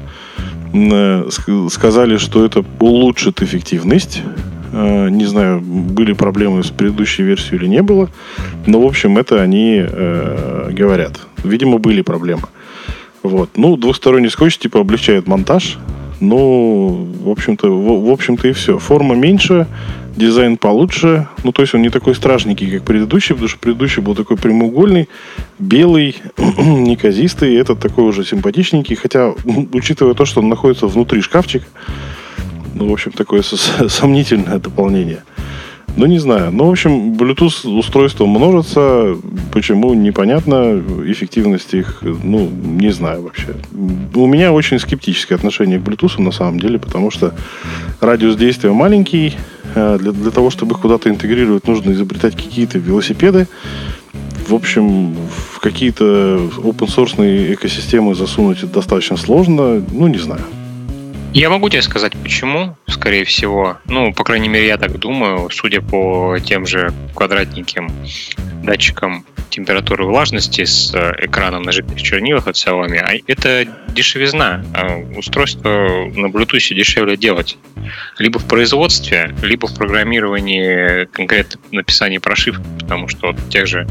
[0.73, 4.21] э, сказали, что это улучшит эффективность.
[4.71, 8.09] Э, не знаю, были проблемы с предыдущей версией или не было.
[8.65, 11.19] Но, в общем, это они э, говорят.
[11.43, 12.43] Видимо, были проблемы.
[13.23, 13.51] Вот.
[13.57, 15.77] Ну, двухсторонний скотч типа облегчает монтаж.
[16.19, 18.77] Ну, в общем-то, в, в общем-то и все.
[18.77, 19.67] Форма меньше,
[20.15, 21.27] дизайн получше.
[21.43, 25.09] Ну, то есть он не такой страшненький, как предыдущий, потому что предыдущий был такой прямоугольный,
[25.59, 27.55] белый, неказистый.
[27.55, 28.95] Этот такой уже симпатичненький.
[28.95, 29.33] Хотя,
[29.73, 31.65] учитывая то, что он находится внутри шкафчика,
[32.81, 35.23] ну, в общем, такое сомнительное дополнение.
[35.97, 36.51] Ну, не знаю.
[36.51, 39.17] Ну, в общем, Bluetooth устройства множатся.
[39.51, 40.81] Почему, непонятно.
[41.05, 43.55] Эффективность их, ну, не знаю вообще.
[44.15, 47.33] У меня очень скептическое отношение к Bluetooth на самом деле, потому что
[47.99, 49.35] радиус действия маленький.
[49.75, 53.47] Э, для, для того, чтобы их куда-то интегрировать, нужно изобретать какие-то велосипеды.
[54.47, 55.13] В общем,
[55.53, 56.05] в какие-то
[56.57, 59.83] open-source экосистемы засунуть достаточно сложно.
[59.91, 60.41] Ну, не знаю.
[61.33, 63.77] Я могу тебе сказать, почему, скорее всего.
[63.85, 67.89] Ну, по крайней мере, я так думаю, судя по тем же квадратненьким
[68.63, 74.65] датчикам температуры влажности с э, экраном на жидких чернилах от Xiaomi, а это дешевизна.
[74.73, 75.69] А устройство
[76.13, 77.57] на Bluetooth дешевле делать.
[78.17, 83.87] Либо в производстве, либо в программировании, конкретно написании прошивки, потому что вот тех же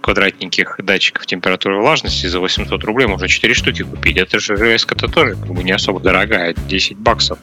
[0.00, 4.16] квадратненьких датчиков температуры влажности за 800 рублей можно 4 штуки купить.
[4.16, 7.38] Это же железка-то тоже как бы не особо дорогая, 10 баксов.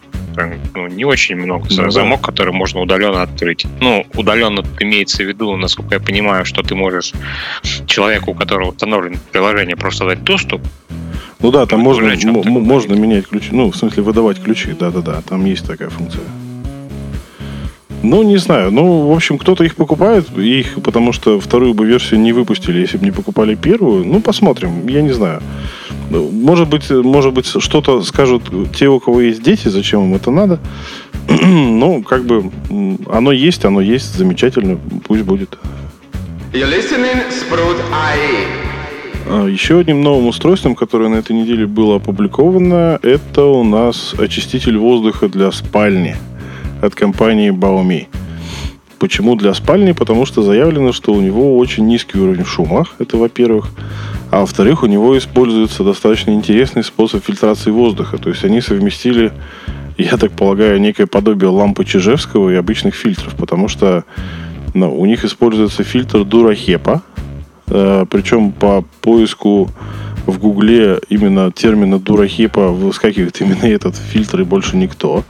[0.76, 1.68] Ну, не очень много.
[1.70, 2.28] Ну, Замок, да.
[2.28, 3.66] который можно удаленно открыть.
[3.80, 7.14] Ну, удаленно имеется в виду, насколько я понимаю, что ты можешь
[7.88, 10.62] человеку, у которого установлено приложение, просто дать доступ.
[11.40, 13.50] Ну да, там можно, можно менять ключи.
[13.52, 14.74] Ну, в смысле, выдавать ключи.
[14.78, 16.24] Да-да-да, там есть такая функция.
[18.04, 18.72] Ну, не знаю.
[18.72, 22.98] Ну, в общем, кто-то их покупает, их, потому что вторую бы версию не выпустили, если
[22.98, 24.06] бы не покупали первую.
[24.06, 24.88] Ну, посмотрим.
[24.88, 25.42] Я не знаю.
[26.10, 28.44] Ну, может быть, может быть, что-то скажут
[28.76, 30.60] те, у кого есть дети, зачем им это надо.
[31.28, 32.50] ну, как бы,
[33.12, 35.58] оно есть, оно есть, замечательно, пусть будет.
[36.54, 38.16] You're listening, Sprout а,
[39.28, 45.28] Еще одним новым устройством, которое на этой неделе было опубликовано, это у нас очиститель воздуха
[45.28, 46.16] для спальни
[46.82, 48.08] от компании Baomi.
[49.00, 49.92] Почему для спальни?
[49.92, 52.86] Потому что заявлено, что у него очень низкий уровень шума.
[53.00, 53.68] Это во-первых.
[54.32, 58.18] А во-вторых, у него используется достаточно интересный способ фильтрации воздуха.
[58.18, 59.34] То есть они совместили,
[59.98, 63.36] я так полагаю, некое подобие лампы Чижевского и обычных фильтров.
[63.36, 64.06] Потому что
[64.74, 67.04] ну, у них используется фильтр Дурахепа.
[67.70, 69.70] Э, причем по поиску
[70.26, 75.24] в Гугле именно термина Дурахепа выскакивает именно этот фильтр и больше никто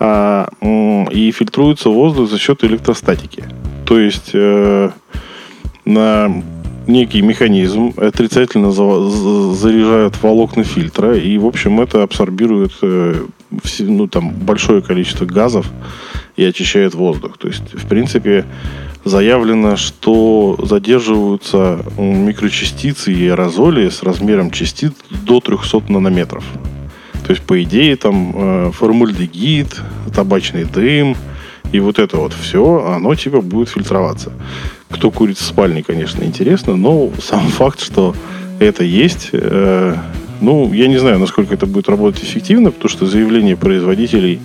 [0.00, 0.48] а,
[1.10, 3.44] и фильтруется воздух за счет электростатики.
[3.86, 4.90] То есть э,
[5.84, 6.42] на
[6.86, 13.24] некий механизм отрицательно за, за, заряжают волокна фильтра, и, в общем, это абсорбирует э,
[13.80, 15.66] ну, там большое количество газов
[16.36, 17.38] и очищает воздух.
[17.38, 18.44] То есть, в принципе,
[19.04, 26.44] заявлено, что задерживаются микрочастицы и аэрозоли с размером частиц до 300 нанометров.
[27.26, 29.80] То есть, по идее, там э, формальдегид,
[30.14, 31.16] табачный дым
[31.72, 34.32] и вот это вот все, оно типа будет фильтроваться.
[34.90, 38.14] Кто курит в спальне, конечно, интересно, но сам факт, что
[38.60, 39.96] это есть, э,
[40.40, 44.38] ну, я не знаю, насколько это будет работать эффективно, потому что заявления производителей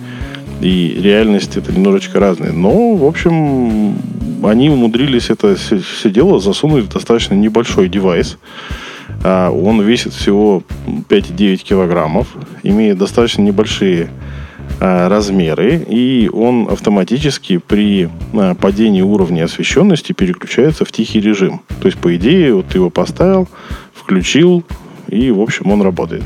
[0.60, 2.52] и реальность это немножечко разные.
[2.52, 3.94] Но, в общем,
[4.42, 8.38] они умудрились это все дело засунуть в достаточно небольшой девайс.
[9.22, 12.28] А, он весит всего 5,9 килограммов,
[12.62, 14.08] имеет достаточно небольшие
[14.80, 21.60] а, размеры, и он автоматически при а, падении уровня освещенности переключается в тихий режим.
[21.80, 23.48] То есть, по идее, вот ты его поставил,
[23.92, 24.64] включил,
[25.08, 26.22] и, в общем, он работает.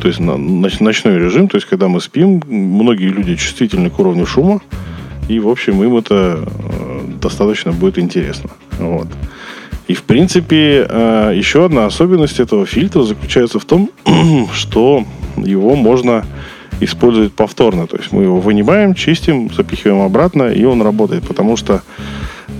[0.00, 4.60] То есть ночной режим, то есть когда мы спим, многие люди чувствительны к уровню шума,
[5.32, 8.50] и, в общем, им это э, достаточно будет интересно.
[8.78, 9.08] Вот.
[9.88, 13.90] И, в принципе, э, еще одна особенность этого фильтра заключается в том,
[14.52, 15.04] что
[15.36, 16.24] его можно
[16.80, 17.86] использовать повторно.
[17.86, 21.26] То есть мы его вынимаем, чистим, запихиваем обратно, и он работает.
[21.26, 21.82] Потому что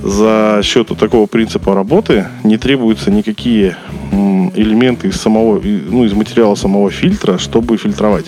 [0.03, 3.77] за счет такого принципа работы не требуются никакие
[4.55, 8.27] элементы из самого, ну, из материала самого фильтра, чтобы фильтровать.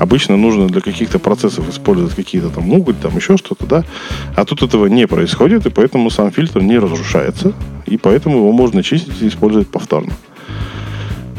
[0.00, 3.84] Обычно нужно для каких-то процессов использовать какие-то там уголь, там еще что-то, да.
[4.34, 7.52] А тут этого не происходит, и поэтому сам фильтр не разрушается,
[7.84, 10.14] и поэтому его можно чистить и использовать повторно.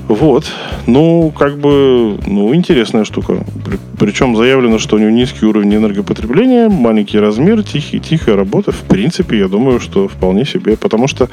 [0.07, 0.45] Вот.
[0.85, 3.43] Ну, как бы, ну, интересная штука.
[3.97, 8.71] Причем заявлено, что у него низкий уровень энергопотребления, маленький размер, тихий, тихая работа.
[8.71, 10.77] В принципе, я думаю, что вполне себе.
[10.77, 11.29] Потому что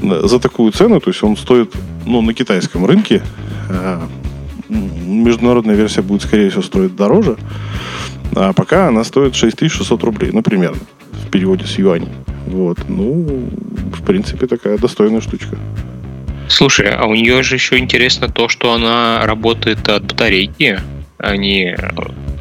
[0.00, 1.74] э, за такую цену, то есть он стоит,
[2.06, 3.20] ну, на китайском рынке,
[3.68, 4.00] э,
[4.74, 7.36] международная версия будет, скорее всего, стоить дороже.
[8.36, 10.80] А пока она стоит 6600 рублей, ну, примерно,
[11.12, 12.08] в переводе с юаней.
[12.46, 12.78] Вот.
[12.88, 13.48] Ну,
[13.92, 15.56] в принципе, такая достойная штучка.
[16.48, 20.80] Слушай, а у нее же еще интересно то, что она работает от батарейки,
[21.18, 21.74] а не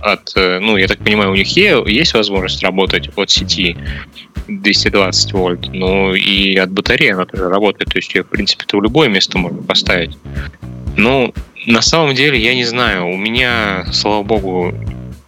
[0.02, 0.34] от...
[0.36, 3.78] Ну, я так понимаю, у них есть возможность работать от сети
[4.48, 8.78] 220 вольт, ну и от батареи она тоже работает, то есть ее, в принципе, то
[8.78, 10.18] в любое место можно поставить.
[10.98, 11.34] Ну,
[11.66, 14.74] на самом деле, я не знаю, у меня, слава богу,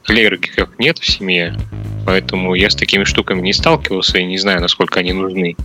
[0.07, 1.57] электриков нет в семье,
[2.05, 5.55] поэтому я с такими штуками не сталкивался и не знаю, насколько они нужны.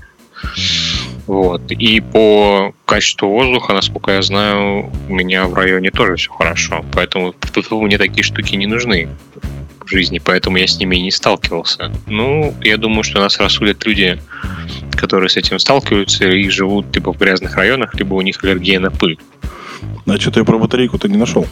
[1.26, 1.70] Вот.
[1.70, 6.84] И по качеству воздуха, насколько я знаю, у меня в районе тоже все хорошо.
[6.92, 7.34] Поэтому
[7.82, 9.08] мне такие штуки не нужны
[9.84, 11.92] в жизни, поэтому я с ними и не сталкивался.
[12.06, 14.18] Ну, я думаю, что нас рассудят люди,
[14.96, 18.90] которые с этим сталкиваются и живут либо в грязных районах, либо у них аллергия на
[18.90, 19.18] пыль.
[20.07, 21.46] А что-то я про батарейку-то не нашел.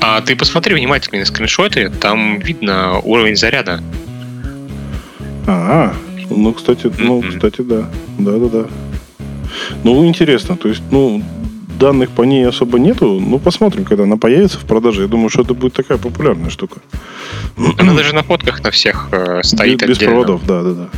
[0.00, 3.82] А ты посмотри внимательно на скриншоты, там видно уровень заряда.
[5.46, 5.94] А,
[6.30, 7.88] ну, кстати, ну, кстати, да.
[8.18, 8.66] Да, да, да.
[9.84, 10.56] Ну, интересно.
[10.56, 11.22] То есть, ну,
[11.78, 13.20] данных по ней особо нету.
[13.20, 15.02] Ну, посмотрим, когда она появится в продаже.
[15.02, 16.80] Я думаю, что это будет такая популярная штука.
[17.78, 20.88] Она даже на фотках на всех э, стоит без, без проводов, да, да, да.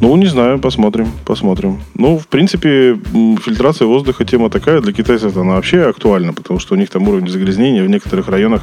[0.00, 1.80] Ну, не знаю, посмотрим, посмотрим.
[1.94, 2.98] Ну, в принципе,
[3.44, 4.80] фильтрация воздуха тема такая.
[4.80, 8.62] Для китайцев она вообще актуальна, потому что у них там уровень загрязнения в некоторых районах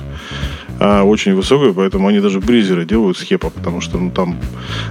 [0.80, 4.38] а, очень высокая, поэтому они даже бризеры делают с хепа, потому что ну, там,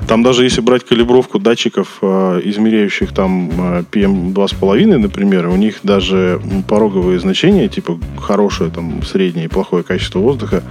[0.07, 6.41] там даже если брать калибровку датчиков, а, измеряющих там а, PM2,5, например, у них даже
[6.69, 10.63] пороговые значения, типа хорошее, там, среднее и плохое качество воздуха,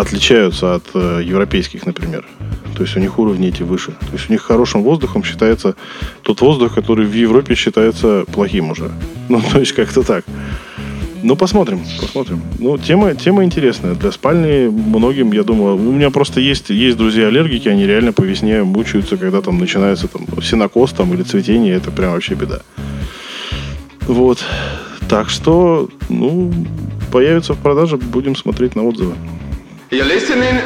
[0.00, 2.26] отличаются от э, европейских, например.
[2.76, 3.92] То есть у них уровни эти выше.
[3.92, 5.74] То есть у них хорошим воздухом считается
[6.22, 8.90] тот воздух, который в Европе считается плохим уже.
[9.28, 10.24] Ну, то есть как-то так.
[11.22, 12.40] Ну, посмотрим, посмотрим.
[12.58, 13.94] Ну, тема, тема интересная.
[13.94, 18.62] Для спальни многим, я думаю, у меня просто есть, есть друзья-аллергики, они реально по весне
[18.62, 22.60] мучаются, когда там начинается там синокос там, или цветение, это прям вообще беда.
[24.06, 24.38] Вот.
[25.08, 26.52] Так что, ну,
[27.10, 29.14] появится в продаже, будем смотреть на отзывы.
[29.90, 30.60] You're listening,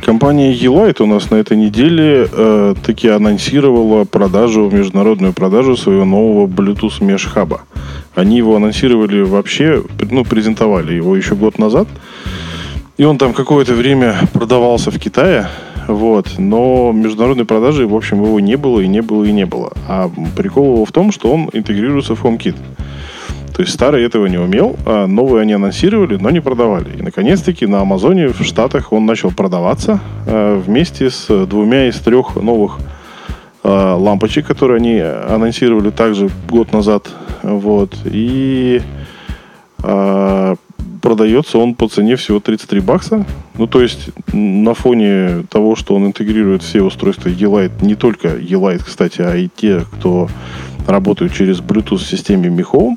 [0.00, 6.46] Компания Елайт у нас на этой неделе э, таки анонсировала продажу, международную продажу своего нового
[6.46, 7.60] Bluetooth Mesh.
[8.14, 11.86] Они его анонсировали вообще, ну, презентовали его еще год назад.
[12.96, 15.48] И он там какое-то время продавался в Китае,
[15.88, 19.72] вот, но международной продажи, в общем, его не было и не было и не было.
[19.86, 22.56] А прикол его в том, что он интегрируется в HomeKit.
[23.54, 26.96] То есть старый этого не умел, а новые они анонсировали, но не продавали.
[26.98, 32.36] И наконец-таки на Амазоне в Штатах он начал продаваться э, вместе с двумя из трех
[32.36, 32.78] новых
[33.62, 37.08] э, лампочек, которые они анонсировали также год назад.
[37.42, 37.94] Вот.
[38.04, 38.80] И
[39.82, 40.56] э,
[41.02, 43.26] продается он по цене всего 33 бакса.
[43.58, 48.84] Ну, то есть, на фоне того, что он интегрирует все устройства E-Lite, не только E-Lite,
[48.86, 50.28] кстати, а и те, кто
[50.86, 52.96] работают через Bluetooth системе Mi Home,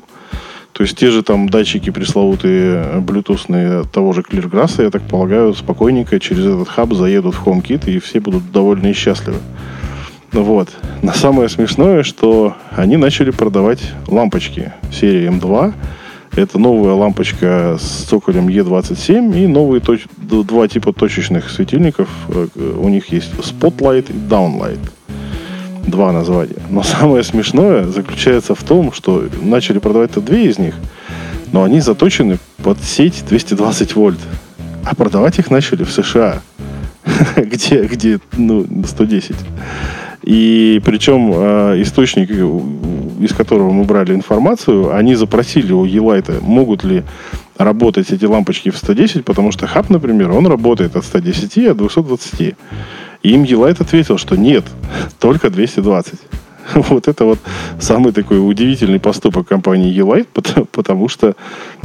[0.76, 6.20] то есть те же там датчики пресловутые блютусные того же Cleargrass, я так полагаю, спокойненько
[6.20, 9.38] через этот хаб заедут в HomeKit и все будут довольны и счастливы.
[10.32, 10.68] Вот.
[11.00, 15.72] Но самое смешное, что они начали продавать лампочки серии M2.
[16.34, 20.04] Это новая лампочка с цоколем E27 и новые точ...
[20.18, 22.10] два типа точечных светильников.
[22.28, 24.80] Э, у них есть Spotlight и Downlight.
[25.86, 26.56] Два названия.
[26.70, 30.74] Но самое смешное заключается в том, что начали продавать-то две из них,
[31.52, 34.18] но они заточены под сеть 220 вольт.
[34.84, 36.42] А продавать их начали в США,
[37.36, 39.36] где, где ну, 110.
[40.22, 47.04] И причем э, источник, из которого мы брали информацию, они запросили у Елайта, могут ли
[47.56, 51.76] работать эти лампочки в 110, потому что хаб, например, он работает от 110 и от
[51.76, 52.56] 220.
[53.26, 54.64] И им Елайт ответил, что нет,
[55.18, 56.14] только 220.
[56.74, 57.40] Вот это вот
[57.80, 60.28] самый такой удивительный поступок компании Елайт,
[60.70, 61.34] потому что,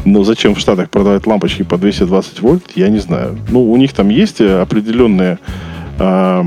[0.05, 3.39] ну, зачем в Штатах продавать лампочки по 220 вольт, я не знаю.
[3.49, 5.39] Ну, у них там есть определенные
[5.97, 6.45] а,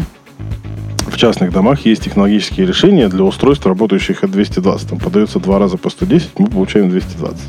[1.09, 4.91] в частных домах есть технологические решения для устройств, работающих от 220.
[4.91, 7.41] Там подается два раза по 110, мы получаем 220.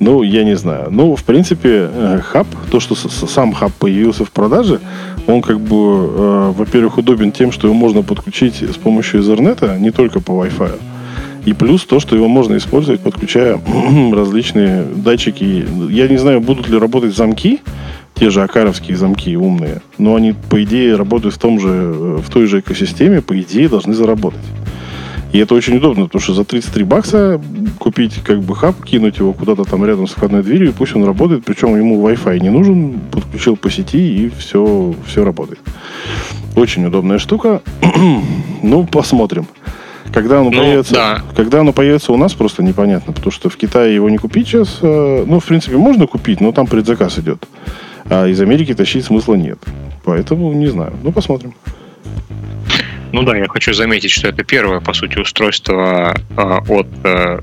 [0.00, 0.88] Ну, я не знаю.
[0.90, 4.80] Ну, в принципе, э, хаб, то, что сам хаб появился в продаже,
[5.26, 9.90] он как бы, э, во-первых, удобен тем, что его можно подключить с помощью Ethernet, не
[9.90, 10.72] только по Wi-Fi.
[11.44, 13.60] И плюс то, что его можно использовать, подключая
[14.12, 15.66] различные датчики.
[15.90, 17.60] Я не знаю, будут ли работать замки,
[18.14, 22.46] те же акаровские замки умные, но они, по идее, работают в, том же, в той
[22.46, 24.40] же экосистеме, по идее, должны заработать.
[25.32, 27.40] И это очень удобно, потому что за 33 бакса
[27.78, 31.04] купить как бы хаб, кинуть его куда-то там рядом с входной дверью, и пусть он
[31.04, 35.60] работает, причем ему Wi-Fi не нужен, подключил по сети, и все, все работает.
[36.56, 37.62] Очень удобная штука.
[38.62, 39.46] ну, посмотрим.
[40.12, 41.22] Когда оно, ну, появится, да.
[41.36, 44.78] когда оно появится у нас, просто непонятно, потому что в Китае его не купить сейчас.
[44.82, 47.46] Э, ну, в принципе, можно купить, но там предзаказ идет.
[48.06, 49.58] А из Америки тащить смысла нет.
[50.04, 50.94] Поэтому не знаю.
[51.04, 51.54] Ну, посмотрим.
[53.12, 57.40] Ну да, я хочу заметить, что это первое, по сути, устройство э, от э,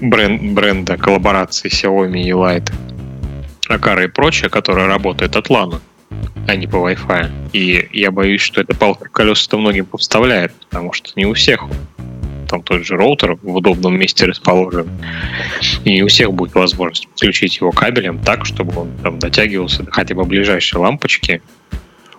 [0.00, 2.70] бренд, бренда коллаборации Xiaomi и Light,
[3.68, 5.80] Акара и прочее, которое работает от LAN,
[6.46, 7.50] а не по Wi-Fi.
[7.52, 11.64] И я боюсь, что это палка колеса-то многим повставляет, потому что не у всех
[12.48, 14.88] там тот же роутер в удобном месте расположен.
[15.84, 20.14] И у всех будет возможность подключить его кабелем так, чтобы он там дотягивался до хотя
[20.14, 21.42] бы ближайшей лампочки,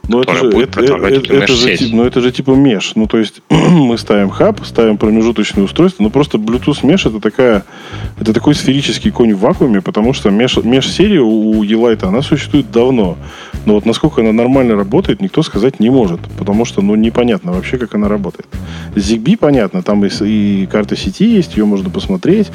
[0.08, 2.94] но это же, будет это, это, это, же, но это же типа меш.
[2.96, 7.66] Ну, то есть мы ставим хаб, ставим промежуточное устройство, но просто Bluetooth меш это такая,
[8.20, 13.18] это такой сферический конь в вакууме, потому что меш, меш-серия у Елайта, она существует давно.
[13.66, 17.78] Но вот насколько она нормально работает, никто сказать не может, потому что, ну, непонятно вообще,
[17.78, 18.48] как она работает.
[18.96, 22.48] ZigBee понятно, там и, и карта сети есть, ее можно посмотреть,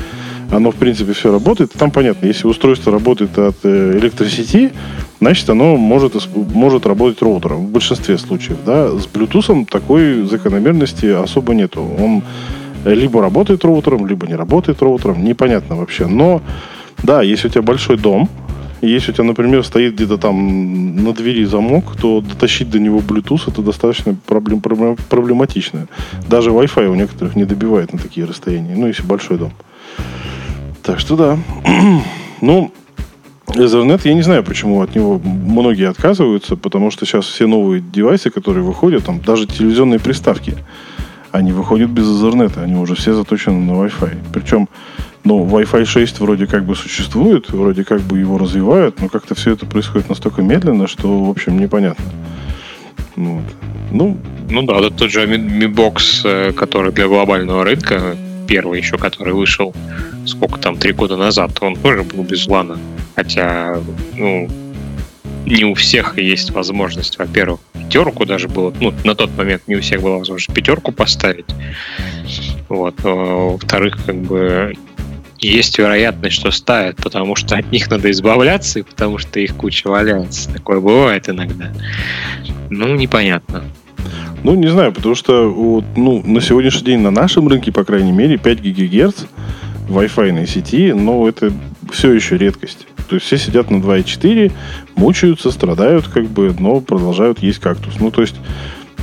[0.50, 1.72] оно, в принципе, все работает.
[1.72, 4.72] Там понятно, если устройство работает от э, электросети,
[5.22, 8.58] значит, оно может, может работать роутером в большинстве случаев.
[8.66, 8.88] Да?
[8.88, 11.80] С Bluetooth такой закономерности особо нету.
[11.80, 12.24] Он
[12.84, 15.24] либо работает роутером, либо не работает роутером.
[15.24, 16.08] Непонятно вообще.
[16.08, 16.42] Но,
[17.04, 18.28] да, если у тебя большой дом,
[18.80, 23.42] если у тебя, например, стоит где-то там на двери замок, то дотащить до него Bluetooth
[23.46, 24.60] это достаточно проблем,
[25.08, 25.86] проблематично.
[26.28, 28.74] Даже Wi-Fi у некоторых не добивает на такие расстояния.
[28.76, 29.52] Ну, если большой дом.
[30.82, 31.38] Так что да.
[32.40, 32.72] ну,
[33.47, 38.30] Ethernet, я не знаю, почему от него многие отказываются, потому что сейчас все новые девайсы,
[38.30, 40.55] которые выходят, там даже телевизионные приставки,
[41.32, 44.16] они выходят без Ethernet, они уже все заточены на Wi-Fi.
[44.32, 44.68] Причем,
[45.24, 49.53] ну, Wi-Fi 6 вроде как бы существует, вроде как бы его развивают, но как-то все
[49.53, 52.05] это происходит настолько медленно, что, в общем, непонятно.
[53.16, 53.45] Вот.
[53.90, 54.16] Ну,
[54.51, 58.16] ну да, тот же Mi Box, э, который для глобального рынка,
[58.47, 59.74] первый еще, который вышел,
[60.26, 62.78] сколько там, три года назад, он тоже был без лана.
[63.14, 63.78] Хотя,
[64.16, 64.49] ну,
[65.47, 69.80] не у всех есть возможность, во-первых, пятерку даже было, ну, на тот момент не у
[69.80, 71.47] всех была возможность пятерку поставить.
[72.68, 72.95] Вот.
[73.03, 74.74] Во-вторых, как бы
[75.38, 79.88] есть вероятность, что ставят, потому что от них надо избавляться, и потому что их куча
[79.88, 80.51] валяется.
[80.53, 81.72] Такое бывает иногда.
[82.70, 83.64] Ну, непонятно.
[84.45, 88.12] Ну, не знаю, потому что вот, ну, на сегодняшний день на нашем рынке, по крайней
[88.12, 89.24] мере, 5 гигагерц
[89.88, 91.53] Wi-Fi сети, но это
[91.90, 92.86] все еще редкость.
[93.09, 94.51] То есть все сидят на 2.4,
[94.97, 97.95] мучаются, страдают, как бы, но продолжают есть кактус.
[98.01, 98.36] Ну, то есть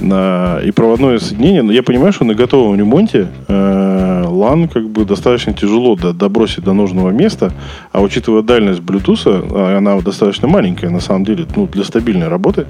[0.02, 1.62] на, и проводное соединение.
[1.62, 6.64] Но я понимаю, что на готовом ремонте э, LAN как бы достаточно тяжело до, добросить
[6.64, 7.52] до нужного места,
[7.92, 12.66] а учитывая дальность Bluetooth, а она достаточно маленькая на самом деле, ну, для стабильной работы,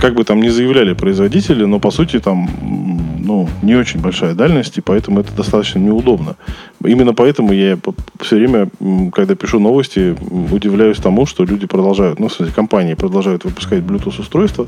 [0.00, 2.48] как бы там не заявляли производители, но по сути там
[3.28, 6.36] ну, не очень большая дальность, и поэтому это достаточно неудобно.
[6.82, 7.78] Именно поэтому я
[8.20, 8.68] все время,
[9.12, 10.16] когда пишу новости,
[10.50, 14.66] удивляюсь тому, что люди продолжают, ну, в смысле, компании продолжают выпускать Bluetooth-устройства,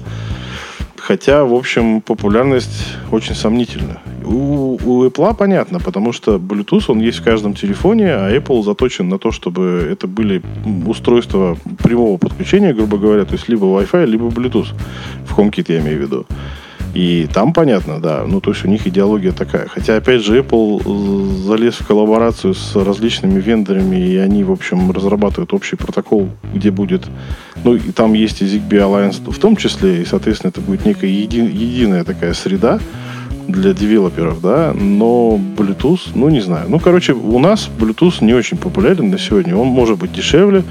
[1.10, 4.00] Хотя, в общем, популярность очень сомнительна.
[4.24, 9.08] У, у Apple понятно, потому что Bluetooth, он есть в каждом телефоне, а Apple заточен
[9.08, 10.40] на то, чтобы это были
[10.86, 14.68] устройства прямого подключения, грубо говоря, то есть либо Wi-Fi, либо Bluetooth.
[15.26, 16.26] В HomeKit я имею в виду.
[16.94, 18.24] И там понятно, да.
[18.26, 19.68] Ну, то есть у них идеология такая.
[19.68, 25.52] Хотя, опять же, Apple залез в коллаборацию с различными вендорами, и они, в общем, разрабатывают
[25.52, 27.06] общий протокол, где будет...
[27.62, 31.10] Ну, и там есть и ZigBee Alliance в том числе, и, соответственно, это будет некая
[31.10, 32.80] еди, единая такая среда
[33.46, 36.66] для девелоперов, да, но Bluetooth, ну, не знаю.
[36.68, 39.56] Ну, короче, у нас Bluetooth не очень популярен на сегодня.
[39.56, 40.62] Он может быть дешевле,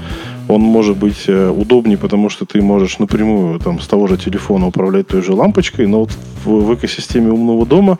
[0.50, 4.66] он может быть э, удобнее, потому что ты можешь напрямую там, с того же телефона
[4.66, 6.10] управлять той же лампочкой, но вот
[6.44, 7.98] в, в экосистеме умного дома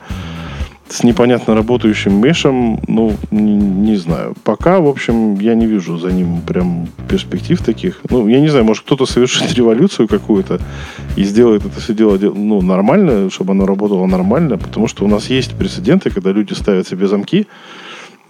[0.88, 4.34] с непонятно работающим мешем, ну, не, не знаю.
[4.42, 8.00] Пока, в общем, я не вижу за ним прям перспектив таких.
[8.10, 10.60] Ну, я не знаю, может, кто-то совершит революцию какую-то
[11.16, 15.30] и сделает это все дело ну, нормально, чтобы оно работало нормально, потому что у нас
[15.30, 17.46] есть прецеденты, когда люди ставят себе замки,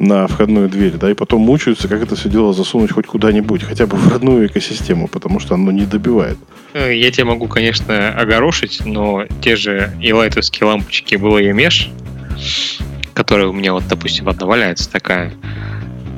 [0.00, 3.86] на входную дверь, да, и потом мучаются, как это все дело засунуть хоть куда-нибудь, хотя
[3.86, 6.38] бы в родную экосистему, потому что оно не добивает.
[6.72, 11.90] Э, я тебя могу, конечно, огорошить, но те же илайтовские лампочки было и меш,
[13.12, 15.34] которая у меня вот, допустим, одна валяется такая,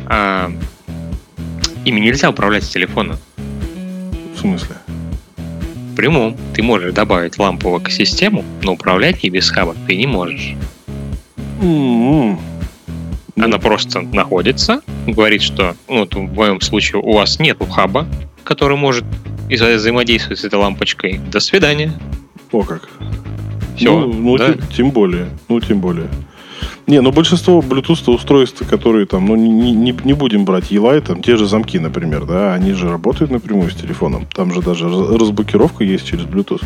[0.06, 0.52] а,
[1.84, 3.18] ими нельзя управлять с телефона.
[4.36, 4.76] В смысле?
[5.36, 6.36] В прямом.
[6.54, 10.54] Ты можешь добавить лампу в экосистему, но управлять ей без хаба ты не можешь.
[11.60, 12.51] Mm-hmm.
[13.42, 18.06] Она просто находится, говорит, что ну, вот в моем случае у вас нет хаба,
[18.44, 19.04] который может
[19.48, 21.20] взаимодействовать с этой лампочкой.
[21.30, 21.92] До свидания.
[22.52, 22.88] О как.
[23.76, 23.90] Все.
[23.90, 24.52] Ну, ну да?
[24.52, 25.28] тем, тем более.
[25.48, 26.08] Ну, тем более.
[26.86, 31.22] Не, ну большинство Bluetooth устройств, которые там, ну не, не, не будем брать ELI, там
[31.22, 34.26] те же замки, например, да, они же работают напрямую с телефоном.
[34.26, 36.62] Там же даже разблокировка есть через Bluetooth.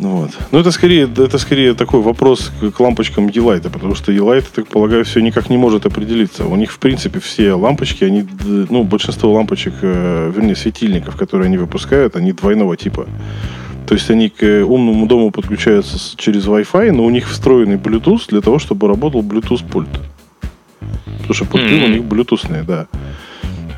[0.00, 0.30] Ну вот.
[0.50, 5.04] Но это скорее, это скорее такой вопрос к лампочкам Елайта, потому что Елайт, так полагаю,
[5.04, 6.46] все никак не может определиться.
[6.46, 11.58] У них, в принципе, все лампочки, они, ну, большинство лампочек, э, вернее, светильников, которые они
[11.58, 13.06] выпускают, они двойного типа.
[13.86, 18.40] То есть они к умному дому подключаются через Wi-Fi, но у них встроенный Bluetooth для
[18.40, 19.90] того, чтобы работал Bluetooth пульт.
[21.04, 21.84] Потому что пульты mm-hmm.
[21.84, 22.86] у них Bluetoothные, да.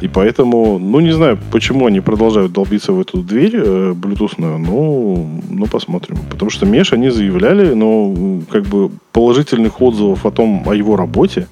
[0.03, 5.41] И поэтому, ну, не знаю, почему они продолжают долбиться в эту дверь э, блютусную, ну,
[5.49, 6.17] ну, посмотрим.
[6.29, 11.47] Потому что Меш они заявляли, но как бы положительных отзывов о том, о его работе,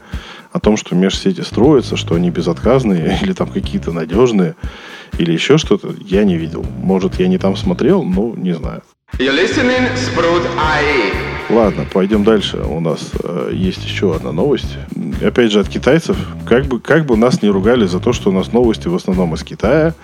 [0.51, 4.57] о том, что межсети строятся, что они безотказные или там какие-то надежные,
[5.17, 6.67] или еще что-то, я не видел.
[6.83, 8.83] Может, я не там смотрел, но не знаю.
[9.19, 11.40] You're listening, Sprout IE.
[11.53, 12.59] Ладно, пойдем дальше.
[12.59, 14.79] У нас э, есть еще одна новость.
[15.21, 16.17] Опять же от китайцев.
[16.47, 19.35] Как бы, как бы нас не ругали за то, что у нас новости в основном
[19.35, 19.95] из Китая,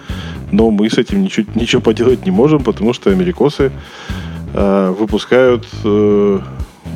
[0.50, 3.70] но мы с этим ничего, ничего поделать не можем, потому что америкосы
[4.54, 6.40] э, выпускают э,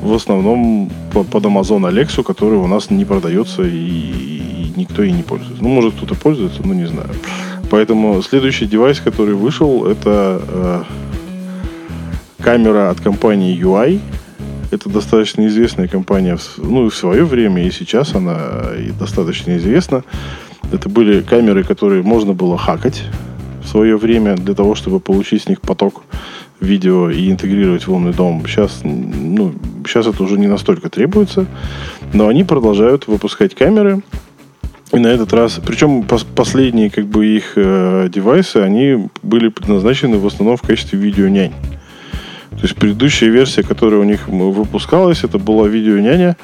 [0.03, 5.23] в основном под Amazon Alexa, который у нас не продается и, и никто и не
[5.23, 5.63] пользуется.
[5.63, 7.11] Ну, может, кто-то пользуется, но не знаю.
[7.71, 10.83] Поэтому следующий девайс, который вышел, это э,
[12.43, 14.01] камера от компании UI.
[14.71, 20.05] Это достаточно известная компания, ну, в свое время, и сейчас она и достаточно известна.
[20.73, 23.03] Это были камеры, которые можно было хакать
[23.65, 26.03] в свое время для того, чтобы получить с них поток
[26.61, 28.45] видео и интегрировать в умный дом.
[28.47, 29.55] Сейчас, ну,
[29.87, 31.47] сейчас это уже не настолько требуется,
[32.13, 34.03] но они продолжают выпускать камеры.
[34.93, 40.27] И на этот раз, причем последние как бы их э, девайсы, они были предназначены в
[40.27, 41.53] основном в качестве видео-нянь.
[42.51, 46.37] То есть предыдущая версия, которая у них выпускалась, это была видео-няня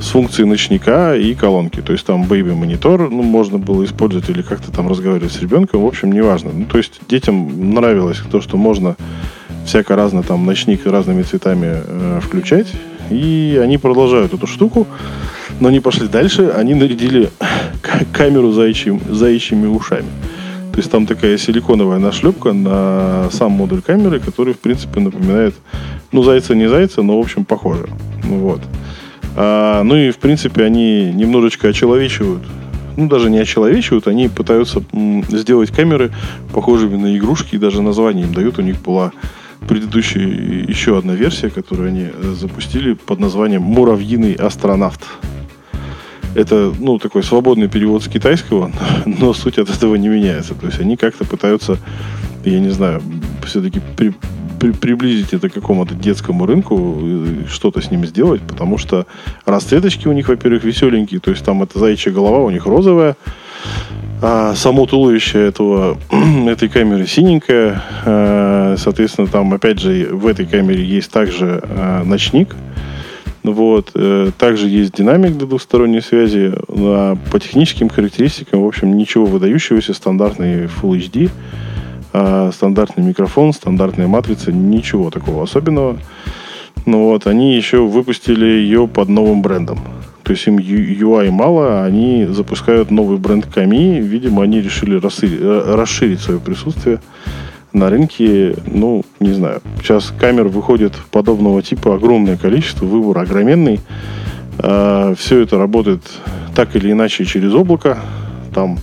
[0.00, 1.80] с функцией ночника и колонки.
[1.82, 5.86] То есть там baby-монитор, ну, можно было использовать или как-то там разговаривать с ребенком, в
[5.86, 6.50] общем, неважно.
[6.54, 8.96] Ну, то есть детям нравилось то, что можно
[9.66, 12.68] всяко разно там ночник разными цветами э, включать.
[13.10, 14.86] И они продолжают эту штуку,
[15.58, 17.30] но они пошли дальше, они нарядили
[18.12, 20.08] камеру заячьим, заячьими ушами.
[20.72, 25.54] То есть там такая силиконовая нашлепка на сам модуль камеры, который, в принципе, напоминает,
[26.12, 27.88] ну, зайца не зайца, но, в общем, похоже.
[28.24, 28.60] Вот.
[29.36, 32.42] А, ну и, в принципе, они немножечко очеловечивают
[32.96, 34.82] ну, даже не очеловечивают, они пытаются
[35.30, 36.12] сделать камеры
[36.52, 38.58] похожими на игрушки, и даже название им дают.
[38.58, 39.12] У них была
[39.68, 40.26] предыдущая
[40.68, 45.00] еще одна версия, которую они э, запустили под названием «Муравьиный астронавт».
[46.34, 48.70] Это, ну, такой свободный перевод с китайского,
[49.06, 50.54] но суть от этого не меняется.
[50.54, 51.78] То есть они как-то пытаются,
[52.44, 53.02] я не знаю,
[53.44, 54.14] все-таки при,
[54.60, 57.02] при, приблизить это к какому-то детскому рынку,
[57.48, 59.06] что-то с ним сделать, потому что
[59.44, 63.16] расцветочки у них, во-первых, веселенькие, то есть там эта заячья голова у них розовая,
[64.22, 65.96] а само туловище этого,
[66.46, 67.80] этой камеры синенькое.
[68.04, 72.54] А, соответственно, там, опять же, в этой камере есть также а, ночник.
[73.42, 73.92] Вот.
[73.94, 76.52] Э, также есть динамик для двухсторонней связи.
[76.68, 79.94] А по техническим характеристикам, в общем, ничего выдающегося.
[79.94, 81.30] Стандартный Full
[82.12, 84.52] HD, стандартный микрофон, стандартная матрица.
[84.52, 85.96] Ничего такого особенного.
[86.86, 89.80] Ну вот, они еще выпустили ее под новым брендом.
[90.22, 94.00] То есть им UI мало, они запускают новый бренд Ками.
[94.00, 97.00] Видимо, они решили э, расширить свое присутствие
[97.72, 98.56] на рынке.
[98.66, 99.62] Ну, не знаю.
[99.82, 103.80] Сейчас камер выходит подобного типа огромное количество, выбор огроменный.
[104.58, 106.02] А, Все это работает
[106.54, 107.98] так или иначе через облако.
[108.54, 108.78] Там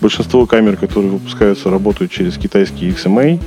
[0.00, 3.40] большинство камер, которые выпускаются, работают через китайский XMA.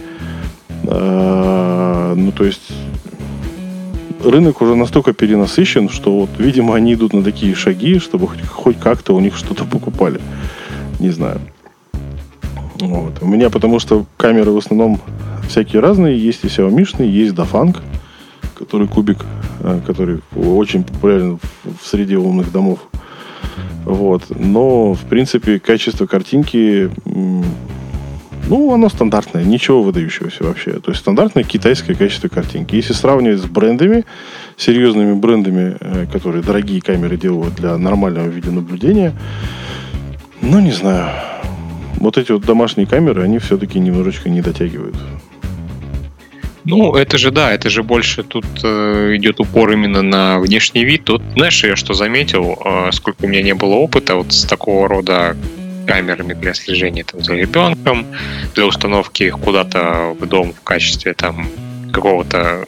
[0.88, 2.72] А, ну, то есть
[4.24, 8.80] рынок уже настолько перенасыщен, что вот, видимо, они идут на такие шаги, чтобы хоть, хоть
[8.80, 10.20] как-то у них что-то покупали.
[11.00, 11.40] Не знаю.
[12.80, 13.22] Вот.
[13.22, 15.00] У меня потому что камеры в основном
[15.48, 16.18] всякие разные.
[16.18, 17.76] Есть и Xiaomi, есть Dafang,
[18.56, 19.18] который кубик,
[19.62, 22.80] э, который очень популярен в среде умных домов.
[23.86, 24.24] Вот.
[24.30, 26.90] Но, в принципе, качество картинки
[28.50, 30.80] ну, оно стандартное, ничего выдающегося вообще.
[30.80, 32.76] То есть стандартное китайское качество картинки.
[32.76, 34.06] Если сравнивать с брендами,
[34.56, 39.14] серьезными брендами, э, которые дорогие камеры делают для нормального видеонаблюдения,
[40.42, 41.10] ну, не знаю.
[41.98, 44.96] Вот эти вот домашние камеры, они все-таки немножечко не дотягивают.
[46.64, 51.06] Ну, это же да, это же больше тут э, идет упор именно на внешний вид.
[51.06, 54.90] Тут, знаешь, я что заметил, э, сколько у меня не было опыта вот с такого
[54.90, 55.38] рода
[55.88, 58.06] камерами для слежения там, за ребенком,
[58.54, 61.48] для установки их куда-то в дом в качестве там
[61.94, 62.66] какого-то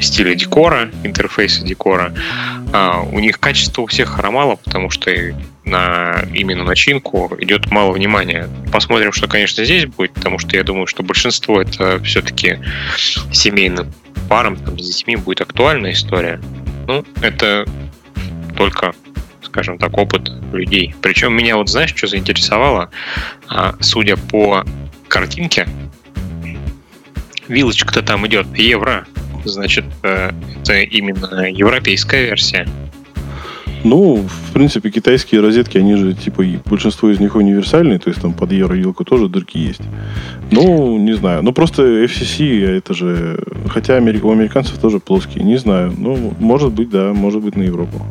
[0.00, 2.12] стиля декора, интерфейса декора.
[2.72, 5.10] А, у них качество у всех хромало, потому что
[5.64, 8.48] на именно начинку идет мало внимания.
[8.72, 12.58] Посмотрим, что, конечно, здесь будет, потому что я думаю, что большинство это все-таки
[13.32, 13.92] семейным
[14.28, 16.40] парам там, с детьми будет актуальная история.
[16.86, 17.66] Ну, это
[18.56, 18.94] только
[19.50, 20.94] скажем так, опыт людей.
[21.02, 22.90] Причем меня вот знаешь, что заинтересовало?
[23.48, 24.64] А, судя по
[25.08, 25.68] картинке,
[27.48, 29.06] вилочка-то там идет евро.
[29.44, 30.30] Значит, э,
[30.62, 32.66] это именно европейская версия.
[33.82, 38.34] Ну, в принципе, китайские розетки, они же, типа, большинство из них универсальные, то есть там
[38.34, 39.80] под евровилку тоже дырки есть.
[40.50, 41.42] Ну, не знаю.
[41.42, 43.42] Ну, просто FCC, это же...
[43.68, 45.94] Хотя у американцев тоже плоские, не знаю.
[45.96, 48.04] Ну, может быть, да, может быть, на Европу.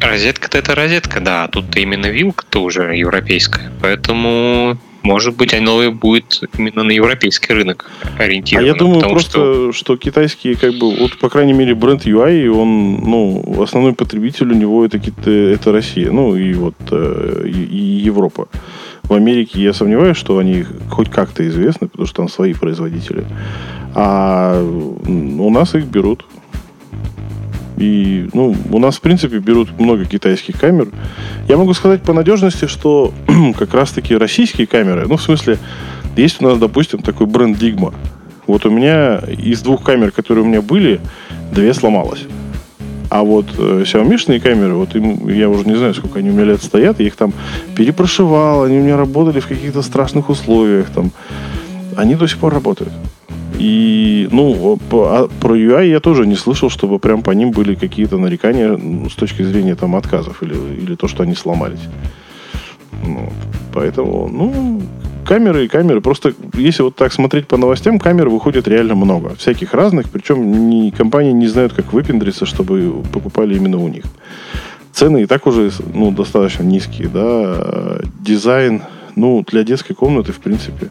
[0.00, 1.44] Розетка-то это розетка, да.
[1.44, 3.72] А тут именно вилка-то уже европейская.
[3.82, 8.70] Поэтому может быть, оно будет именно на европейский рынок ориентировано.
[8.70, 9.72] А я думаю просто, что...
[9.72, 14.54] что китайские, как бы, вот, по крайней мере, бренд UI, он, ну, основной потребитель у
[14.54, 15.00] него это,
[15.30, 18.48] это Россия, ну, и вот, э, и, и Европа.
[19.04, 23.24] В Америке я сомневаюсь, что они хоть как-то известны, потому что там свои производители.
[23.94, 26.26] А у нас их берут.
[27.78, 30.88] И, ну, у нас, в принципе, берут много китайских камер.
[31.48, 33.12] Я могу сказать по надежности, что
[33.58, 35.58] как раз-таки российские камеры, ну, в смысле,
[36.16, 37.94] есть у нас, допустим, такой бренд Digma.
[38.46, 41.00] Вот у меня из двух камер, которые у меня были,
[41.52, 42.24] две сломалось.
[43.10, 46.44] А вот э, Xiaomi камеры, вот им, я уже не знаю, сколько они у меня
[46.44, 47.32] лет стоят, я их там
[47.74, 51.10] перепрошивал, они у меня работали в каких-то страшных условиях, там,
[51.96, 52.92] они до сих пор работают.
[53.56, 58.18] И, ну, а про UI я тоже не слышал, чтобы прям по ним были какие-то
[58.18, 58.78] нарекания
[59.08, 61.88] с точки зрения там отказов или, или то, что они сломались.
[63.04, 63.32] Ну,
[63.72, 64.82] поэтому, ну,
[65.26, 66.00] камеры и камеры.
[66.00, 69.34] Просто если вот так смотреть по новостям, камер выходит реально много.
[69.36, 74.04] Всяких разных, причем ни, компании не знают, как выпендриться, чтобы покупали именно у них.
[74.92, 77.98] Цены и так уже ну, достаточно низкие, да.
[78.20, 78.82] Дизайн,
[79.16, 80.88] ну, для детской комнаты, в принципе,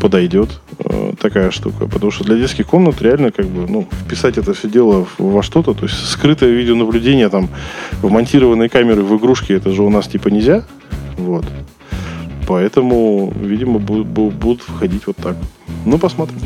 [0.00, 1.86] подойдет э, такая штука.
[1.86, 5.74] Потому что для детских комнат реально как бы, ну, вписать это все дело во что-то,
[5.74, 7.48] то есть скрытое видеонаблюдение там,
[8.02, 10.64] вмонтированные камеры в игрушки, это же у нас типа нельзя.
[11.16, 11.44] Вот.
[12.46, 15.36] Поэтому, видимо, будут, будут входить вот так.
[15.84, 16.38] Ну, посмотрим.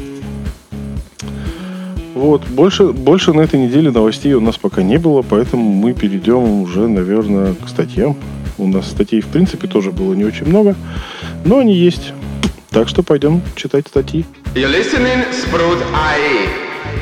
[2.14, 6.62] Вот, больше, больше на этой неделе новостей у нас пока не было, поэтому мы перейдем
[6.62, 8.16] уже, наверное, к статьям.
[8.59, 10.74] У нас статей, в принципе, тоже было не очень много,
[11.44, 12.12] но они есть.
[12.71, 14.25] Так что пойдем читать статьи.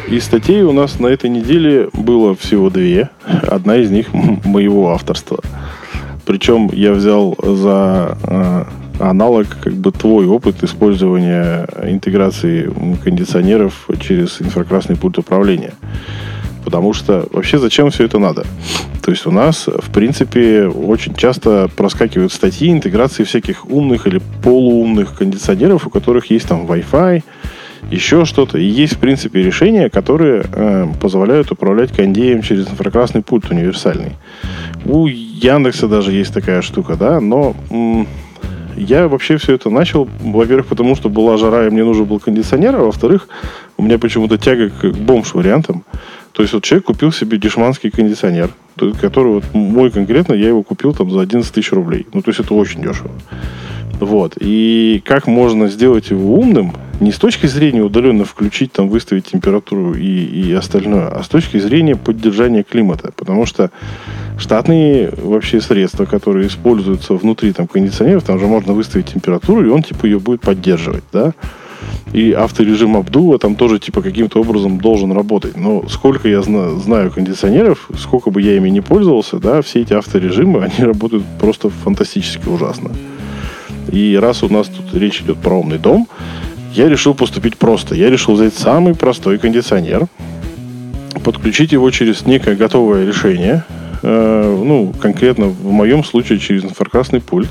[0.09, 3.11] Из статей у нас на этой неделе было всего две.
[3.47, 5.41] Одна из них моего авторства.
[6.25, 8.65] Причем я взял за э,
[9.01, 12.73] аналог как бы твой опыт использования интеграции
[13.05, 15.75] кондиционеров через инфракрасный пульт управления.
[16.65, 18.45] Потому что вообще зачем все это надо?
[19.03, 25.17] То есть у нас, в принципе, очень часто проскакивают статьи интеграции всяких умных или полуумных
[25.17, 27.23] кондиционеров, у которых есть там Wi-Fi,
[27.91, 28.59] еще что-то.
[28.59, 34.13] И есть, в принципе, решения, которые э, позволяют управлять кондеем через инфракрасный пульт универсальный.
[34.85, 38.07] У Яндекса даже есть такая штука, да, но м-
[38.77, 42.77] я вообще все это начал, во-первых, потому что была жара, и мне нужен был кондиционер,
[42.77, 43.29] а во-вторых,
[43.77, 45.83] у меня почему-то тяга к бомж-вариантам.
[46.33, 48.51] То есть вот человек купил себе дешманский кондиционер,
[49.01, 52.07] который вот мой конкретно, я его купил там за 11 тысяч рублей.
[52.13, 53.11] Ну, то есть это очень дешево.
[54.01, 54.35] Вот.
[54.41, 59.95] И как можно сделать его умным, не с точки зрения удаленно включить, там, выставить температуру
[59.95, 63.13] и, и остальное, а с точки зрения поддержания климата.
[63.15, 63.71] Потому что
[64.39, 69.83] штатные вообще средства, которые используются внутри там, кондиционеров, там же можно выставить температуру, и он
[69.83, 71.35] типа ее будет поддерживать, да.
[72.13, 75.57] И авторежим обдува там тоже типа каким-то образом должен работать.
[75.57, 79.93] Но сколько я зна- знаю кондиционеров, сколько бы я ими не пользовался, да, все эти
[79.93, 82.91] авторежимы, они работают просто фантастически ужасно.
[83.93, 86.09] И раз у нас тут речь идет про умный дом,
[86.75, 87.95] я решил поступить просто.
[87.95, 90.07] Я решил взять самый простой кондиционер,
[91.25, 93.65] подключить его через некое готовое решение,
[94.03, 97.49] ну, конкретно в моем случае через инфракрасный пульт,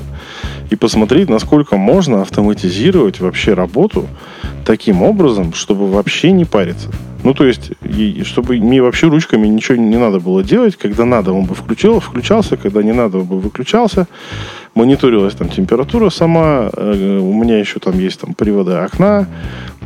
[0.70, 4.06] и посмотреть, насколько можно автоматизировать вообще работу
[4.64, 6.90] таким образом, чтобы вообще не париться.
[7.24, 10.76] Ну, то есть, и, чтобы мне вообще ручками ничего не надо было делать.
[10.76, 14.06] Когда надо, он бы включил, включался, когда не надо, он бы выключался.
[14.74, 16.70] Мониторилась там температура сама.
[16.72, 19.26] Э, у меня еще там есть там приводы окна,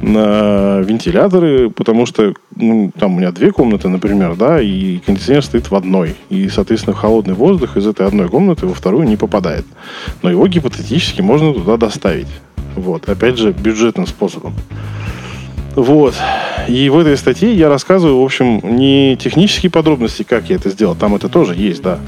[0.02, 5.70] на вентиляторы, потому что ну, там у меня две комнаты, например, да, и кондиционер стоит
[5.70, 6.16] в одной.
[6.28, 9.64] И, соответственно, холодный воздух из этой одной комнаты во вторую не попадает.
[10.22, 12.28] Но его гипотетически можно туда доставить.
[12.76, 13.08] Вот.
[13.08, 14.54] Опять же, бюджетным способом.
[15.74, 16.14] Вот.
[16.68, 20.94] И в этой статье я рассказываю, в общем, не технические подробности, как я это сделал,
[20.94, 21.98] там это тоже есть, да,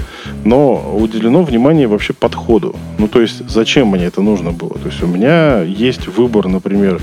[0.44, 2.76] но уделено внимание вообще подходу.
[2.98, 4.74] Ну, то есть, зачем мне это нужно было?
[4.74, 7.00] То есть, у меня есть выбор, например,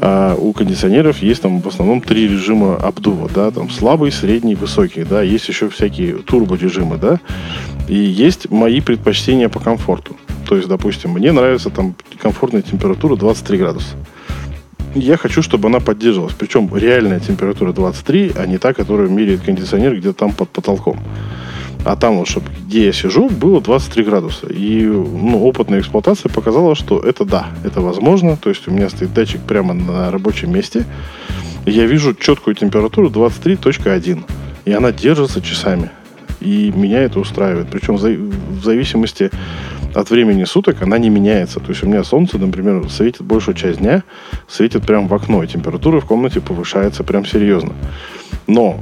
[0.00, 5.04] а у кондиционеров есть там в основном три режима обдува, да, там слабый, средний, высокий,
[5.04, 7.20] да, есть еще всякие турборежимы, да,
[7.88, 10.16] и есть мои предпочтения по комфорту.
[10.46, 13.96] То есть, допустим, мне нравится там комфортная температура 23 градуса
[14.94, 16.34] я хочу, чтобы она поддерживалась.
[16.34, 20.98] Причем реальная температура 23, а не та, которую меряет кондиционер где-то там под потолком.
[21.84, 24.46] А там, вот, чтобы где я сижу, было 23 градуса.
[24.46, 28.36] И ну, опытная эксплуатация показала, что это да, это возможно.
[28.36, 30.86] То есть у меня стоит датчик прямо на рабочем месте.
[31.66, 34.24] Я вижу четкую температуру 23.1.
[34.64, 35.90] И она держится часами.
[36.40, 37.68] И меня это устраивает.
[37.70, 39.30] Причем в зависимости
[39.94, 41.60] от времени суток она не меняется.
[41.60, 44.02] То есть у меня солнце, например, светит большую часть дня,
[44.48, 47.72] светит прямо в окно, и температура в комнате повышается прям серьезно.
[48.46, 48.78] Но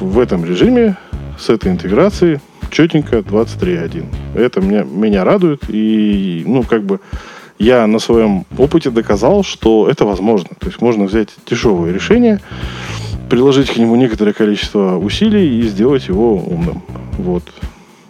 [0.00, 0.96] в этом режиме
[1.38, 4.04] с этой интеграцией четенько 23.1.
[4.34, 7.00] Это меня, меня радует, и, ну, как бы,
[7.58, 10.50] я на своем опыте доказал, что это возможно.
[10.58, 12.40] То есть можно взять дешевое решение,
[13.30, 16.82] приложить к нему некоторое количество усилий и сделать его умным.
[17.18, 17.44] Вот.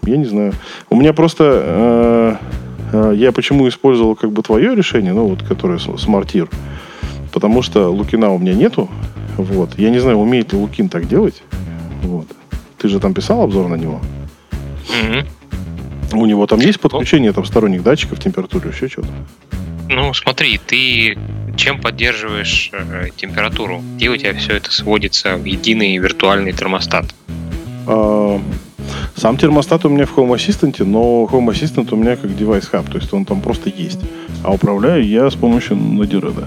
[0.07, 0.55] Я не знаю.
[0.91, 1.63] У меня просто...
[1.65, 2.37] Э,
[2.93, 6.49] э, я почему использовал как бы твое решение, ну вот, которое смартир.
[7.33, 8.89] Потому что Лукина у меня нету.
[9.37, 9.79] Вот.
[9.79, 11.43] Я не знаю, умеет ли Лукин так делать.
[12.03, 12.27] Вот.
[12.79, 14.01] Ты же там писал обзор на него?
[14.89, 15.27] Mm-hmm.
[16.17, 19.09] У него там есть подключение там сторонних датчиков, температуры, еще что-то?
[19.89, 21.19] Ну, смотри, ты
[21.57, 23.83] чем поддерживаешь э, температуру?
[23.97, 27.15] Где у тебя все это сводится в единый виртуальный термостат?
[27.87, 28.41] А,
[29.17, 32.89] сам термостат у меня в Home Assistant, но Home Assistant у меня как девайс хаб,
[32.89, 34.01] то есть он там просто есть.
[34.43, 36.45] А управляю я с помощью Node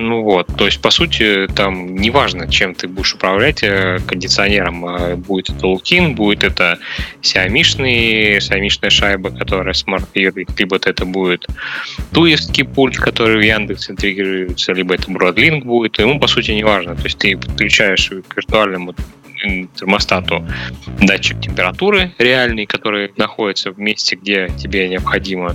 [0.00, 4.86] ну вот, то есть, по сути, там неважно, чем ты будешь управлять э, кондиционером.
[4.86, 6.78] А будет это Лукин, будет это
[7.20, 11.46] Xiaomi-шный, Xiaomi шайба, которая смарт-пьет, либо это будет
[12.12, 15.98] туевский пульт, который в Яндекс интегрируется, либо это Broadlink будет.
[15.98, 16.96] Ему, по сути, неважно.
[16.96, 18.94] То есть, ты подключаешь к виртуальному
[19.74, 20.46] термостату
[21.00, 25.54] датчик температуры реальный, который находится в месте, где тебе необходимо.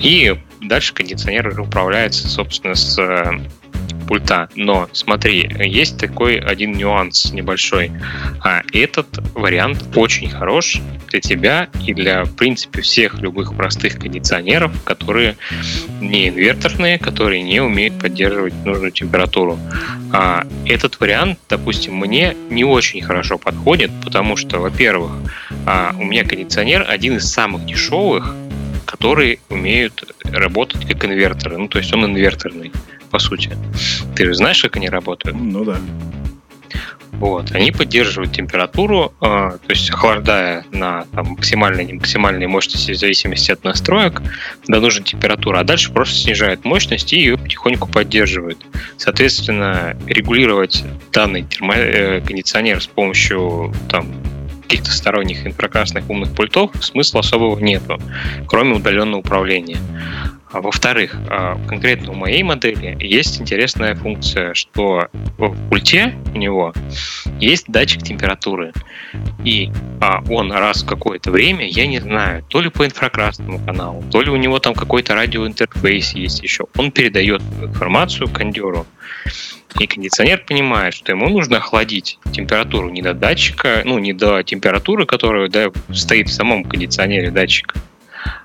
[0.00, 2.98] И дальше кондиционер управляется, собственно, с
[4.06, 4.48] пульта.
[4.54, 7.92] Но смотри, есть такой один нюанс небольшой.
[8.42, 14.72] А этот вариант очень хорош для тебя и для, в принципе, всех любых простых кондиционеров,
[14.84, 15.36] которые
[16.00, 19.58] не инверторные, которые не умеют поддерживать нужную температуру.
[20.12, 25.12] А этот вариант, допустим, мне не очень хорошо подходит, потому что, во-первых,
[25.66, 28.34] а, у меня кондиционер один из самых дешевых,
[28.86, 31.58] которые умеют работать как инверторы.
[31.58, 32.72] Ну, то есть он инверторный,
[33.10, 33.50] по сути.
[34.14, 35.36] Ты же знаешь, как они работают?
[35.38, 35.78] Ну да.
[37.18, 37.52] Вот.
[37.52, 43.64] Они поддерживают температуру, э, то есть охлаждая на там, максимальной, максимальной мощности в зависимости от
[43.64, 44.20] настроек
[44.68, 48.66] до нужной температуры, а дальше просто снижают мощность и ее потихоньку поддерживают.
[48.98, 54.12] Соответственно, регулировать данный термо- э, кондиционер с помощью там,
[54.66, 57.98] каких-то сторонних инфракрасных умных пультов смысла особого нету,
[58.48, 59.78] кроме удаленного управления.
[60.50, 65.08] А во-вторых, а, конкретно у моей модели есть интересная функция, что
[65.38, 66.72] в пульте у него
[67.40, 68.72] есть датчик температуры.
[69.44, 74.02] И а, он раз в какое-то время, я не знаю, то ли по инфракрасному каналу,
[74.10, 78.86] то ли у него там какой-то радиоинтерфейс есть еще, он передает информацию кондеру.
[79.78, 85.04] И кондиционер понимает, что ему нужно охладить температуру не до датчика, ну, не до температуры,
[85.06, 87.78] которая да, стоит в самом кондиционере датчика,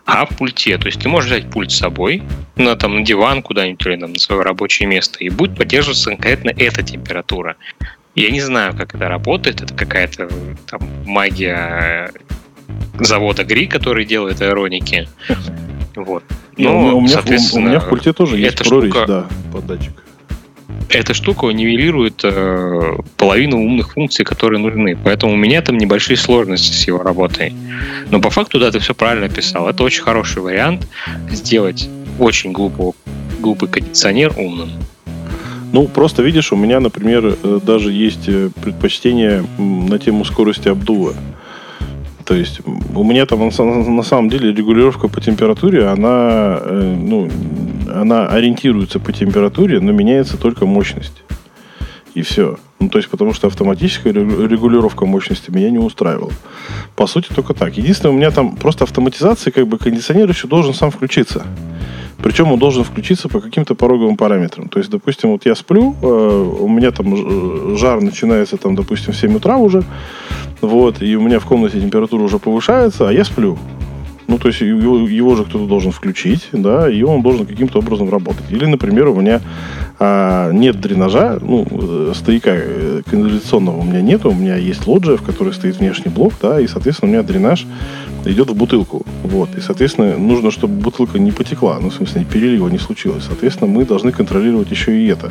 [0.06, 0.78] а в пульте.
[0.78, 2.22] То есть ты можешь взять пульт с собой
[2.58, 6.50] на, там, на диван куда-нибудь или там, на свое рабочее место, и будет поддерживаться конкретно
[6.50, 7.56] эта температура.
[8.14, 9.62] Я не знаю, как это работает.
[9.62, 10.30] Это какая-то
[10.70, 12.12] там магия
[13.00, 15.08] завода ГРИ, который делает аэроники.
[15.96, 16.24] Вот.
[16.58, 19.94] Но, у, меня, у, у меня в пульте тоже есть прорезь, штука, да, под датчик
[20.92, 24.98] эта штука нивелирует э, половину умных функций, которые нужны.
[25.04, 27.54] Поэтому у меня там небольшие сложности с его работой.
[28.10, 29.68] Но по факту, да, ты все правильно описал.
[29.70, 30.88] Это очень хороший вариант
[31.30, 31.90] сделать
[32.20, 32.92] очень глупый,
[33.40, 34.70] глупый кондиционер умным.
[35.74, 41.14] Ну, просто видишь, у меня, например, э, даже есть э, предпочтение на тему скорости обдува.
[42.26, 42.62] То есть
[42.96, 47.30] у меня там на самом деле регулировка по температуре, она, э, ну,
[47.94, 51.24] она ориентируется по температуре, но меняется только мощность.
[52.14, 52.58] И все.
[52.80, 56.32] Ну, то есть, потому что автоматическая регулировка мощности меня не устраивала.
[56.96, 57.78] По сути, только так.
[57.78, 61.46] Единственное, у меня там просто автоматизация, как бы кондиционер еще должен сам включиться.
[62.22, 64.68] Причем он должен включиться по каким-то пороговым параметрам.
[64.68, 69.18] То есть, допустим, вот я сплю, э, у меня там жар начинается, там, допустим, в
[69.18, 69.84] 7 утра уже,
[70.62, 73.58] вот, и у меня в комнате температура уже повышается, а я сплю.
[74.32, 78.10] Ну, то есть его, его же кто-то должен включить, да, и он должен каким-то образом
[78.10, 78.46] работать.
[78.50, 79.42] Или, например, у меня
[80.00, 85.18] а, нет дренажа, ну, э, стояка э, канализационного у меня нет, у меня есть лоджия,
[85.18, 87.68] в которой стоит внешний блок, да, и, соответственно, у меня дренаж
[88.24, 89.06] идет в бутылку.
[89.24, 89.50] Вот.
[89.58, 93.26] И, соответственно, нужно, чтобы бутылка не потекла, ну, в смысле, перелива не случилось.
[93.28, 95.30] Соответственно, мы должны контролировать еще и это.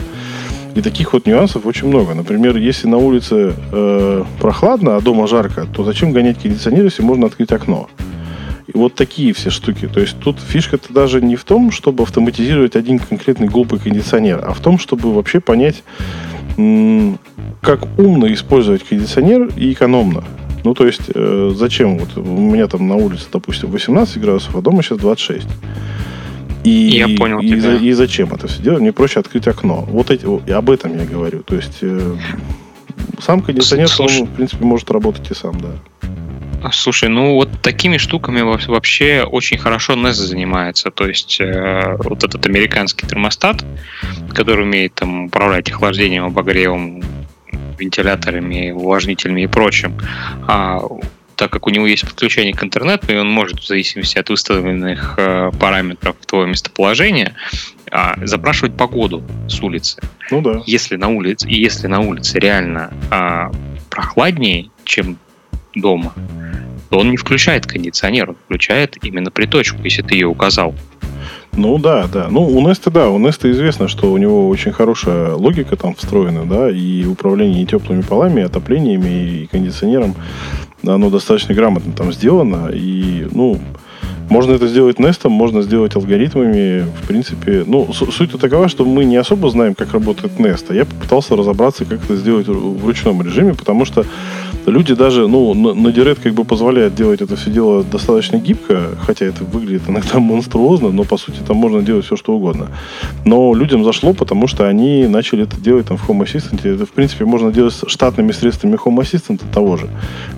[0.74, 2.12] И таких вот нюансов очень много.
[2.12, 7.28] Например, если на улице э, прохладно, а дома жарко, то зачем гонять кондиционер, если можно
[7.28, 7.88] открыть окно?
[8.72, 9.88] И вот такие все штуки.
[9.92, 14.52] То есть тут фишка-то даже не в том, чтобы автоматизировать один конкретный глупый кондиционер, а
[14.52, 15.82] в том, чтобы вообще понять,
[17.60, 20.24] как умно использовать кондиционер и экономно.
[20.62, 21.98] Ну, то есть, э, зачем?
[21.98, 25.46] Вот у меня там на улице, допустим, 18 градусов, а дома сейчас 26.
[26.64, 27.76] И, я понял и, тебя.
[27.76, 28.82] и зачем это все делать?
[28.82, 29.86] Мне проще открыть окно.
[29.88, 31.42] Вот эти, об этом я говорю.
[31.42, 32.16] То есть, э,
[33.20, 35.70] сам кондиционер, Слушай, он, в принципе, может работать и сам, да.
[36.72, 40.90] Слушай, ну вот такими штуками вообще очень хорошо NES занимается.
[40.90, 43.64] То есть э, вот этот американский термостат,
[44.34, 47.02] который умеет там управлять охлаждением, обогревом,
[47.78, 49.98] вентиляторами, увлажнителями и прочим,
[50.46, 50.82] а
[51.40, 55.14] так как у него есть подключение к интернету, и он может в зависимости от выставленных
[55.16, 57.34] э, параметров твоего местоположения
[57.90, 60.02] э, запрашивать погоду с улицы.
[60.30, 60.62] Ну да.
[60.66, 63.50] Если на улице, и если на улице реально э,
[63.88, 65.16] прохладнее, чем
[65.74, 66.12] дома,
[66.90, 70.74] то он не включает кондиционер, он включает именно приточку, если ты ее указал.
[71.52, 72.28] Ну да, да.
[72.30, 76.44] Ну, у Nest, да, у Nest известно, что у него очень хорошая логика там встроена,
[76.44, 80.14] да, и управление и теплыми полами, и отоплениями, и кондиционером,
[80.86, 83.58] оно достаточно грамотно там сделано, и, ну,
[84.28, 87.64] можно это сделать Nest, можно сделать алгоритмами, в принципе.
[87.66, 91.84] Ну, суть такова, что мы не особо знаем, как работает Nest, а я попытался разобраться,
[91.84, 94.06] как это сделать в ручном режиме, потому что
[94.66, 99.26] люди даже, ну, на Direct как бы позволяет делать это все дело достаточно гибко, хотя
[99.26, 102.68] это выглядит иногда монструозно, но по сути там можно делать все, что угодно.
[103.24, 106.66] Но людям зашло, потому что они начали это делать там в Home Assistant.
[106.68, 109.88] Это, в принципе, можно делать штатными средствами Home Assistant того же,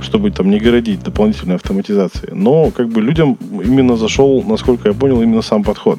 [0.01, 2.31] чтобы там не городить дополнительной автоматизации.
[2.33, 5.99] Но как бы людям именно зашел, насколько я понял, именно сам подход.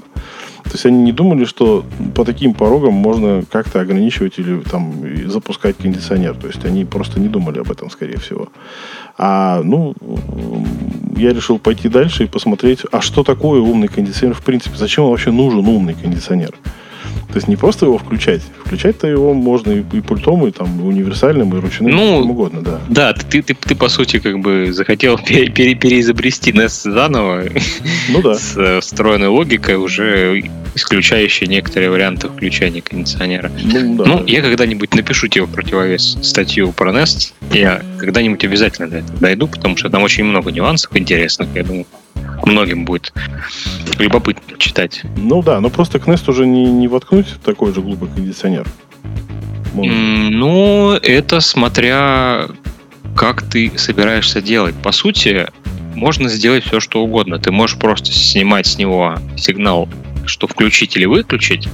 [0.63, 1.85] То есть они не думали, что
[2.15, 4.93] по таким порогам можно как-то ограничивать или там
[5.27, 6.35] запускать кондиционер.
[6.35, 8.49] То есть они просто не думали об этом, скорее всего.
[9.17, 9.93] А, ну,
[11.17, 14.77] я решил пойти дальше и посмотреть, а что такое умный кондиционер в принципе?
[14.77, 16.53] Зачем вообще нужен умный кондиционер?
[17.33, 18.43] То есть не просто его включать.
[18.63, 22.61] Включать-то его можно и, и пультом, и там и универсальным, и ручным, ну, чем угодно,
[22.61, 22.79] да.
[22.89, 27.45] Да, ты, ты, ты, по сути, как бы захотел пере, пере, переизобрести NES заново.
[28.09, 28.35] Ну да.
[28.35, 30.43] С э, встроенной логикой, уже
[30.75, 33.51] исключающей некоторые варианты включения кондиционера.
[33.63, 34.05] Ну, да.
[34.05, 37.33] ну я когда-нибудь напишу тебе в противовес статью про Nest.
[37.51, 41.87] Я когда-нибудь обязательно до этого дойду, потому что там очень много нюансов интересных, я думаю
[42.45, 43.13] многим будет
[43.99, 45.01] любопытно читать.
[45.17, 48.67] Ну да, но просто к Nest уже не, не воткнуть такой же глупый кондиционер.
[49.75, 52.47] Ну, это смотря
[53.15, 54.75] как ты собираешься делать.
[54.75, 55.47] По сути,
[55.95, 57.39] можно сделать все, что угодно.
[57.39, 59.87] Ты можешь просто снимать с него сигнал,
[60.25, 61.67] что включить или выключить,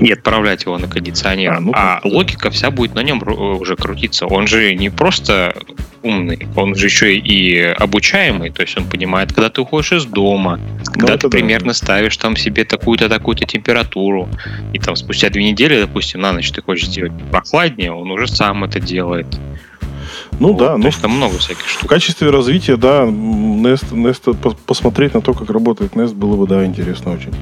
[0.00, 1.52] и отправлять его на кондиционер.
[1.54, 4.26] А, ну, а логика вся будет на нем уже крутиться.
[4.26, 5.54] Он же не просто
[6.02, 10.60] умный, он же еще и обучаемый, то есть он понимает, когда ты уходишь из дома,
[10.92, 11.74] когда ну, ты примерно да.
[11.74, 14.28] ставишь там себе такую-то, такую-то температуру,
[14.72, 18.64] и там спустя две недели, допустим, на ночь ты хочешь сделать прохладнее, он уже сам
[18.64, 19.26] это делает.
[20.38, 21.84] Ну вот, да, то ну, есть там много всяких штук.
[21.84, 26.64] В качестве развития, да, Nest, Nest, посмотреть на то, как работает Nest, было бы, да,
[26.64, 27.32] интересно очень.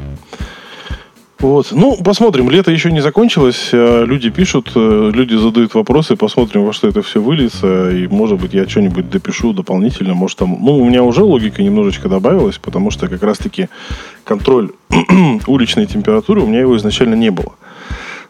[1.40, 1.72] Вот.
[1.72, 2.48] Ну, посмотрим.
[2.48, 3.70] Лето еще не закончилось.
[3.72, 6.16] А люди пишут, э, люди задают вопросы.
[6.16, 7.90] Посмотрим, во что это все выльется.
[7.90, 10.14] И, может быть, я что-нибудь допишу дополнительно.
[10.14, 10.56] Может, там...
[10.60, 13.68] Ну, у меня уже логика немножечко добавилась, потому что как раз-таки
[14.24, 14.70] контроль
[15.46, 17.54] уличной температуры у меня его изначально не было.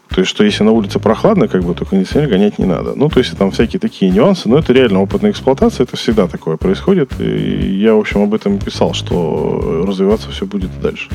[0.09, 2.93] То есть, что если на улице прохладно, как бы, то кондиционер гонять не надо.
[2.95, 6.57] Ну, то есть, там всякие такие нюансы, но это реально опытная эксплуатация, это всегда такое
[6.57, 7.19] происходит.
[7.19, 11.09] И я, в общем, об этом писал, что развиваться все будет дальше.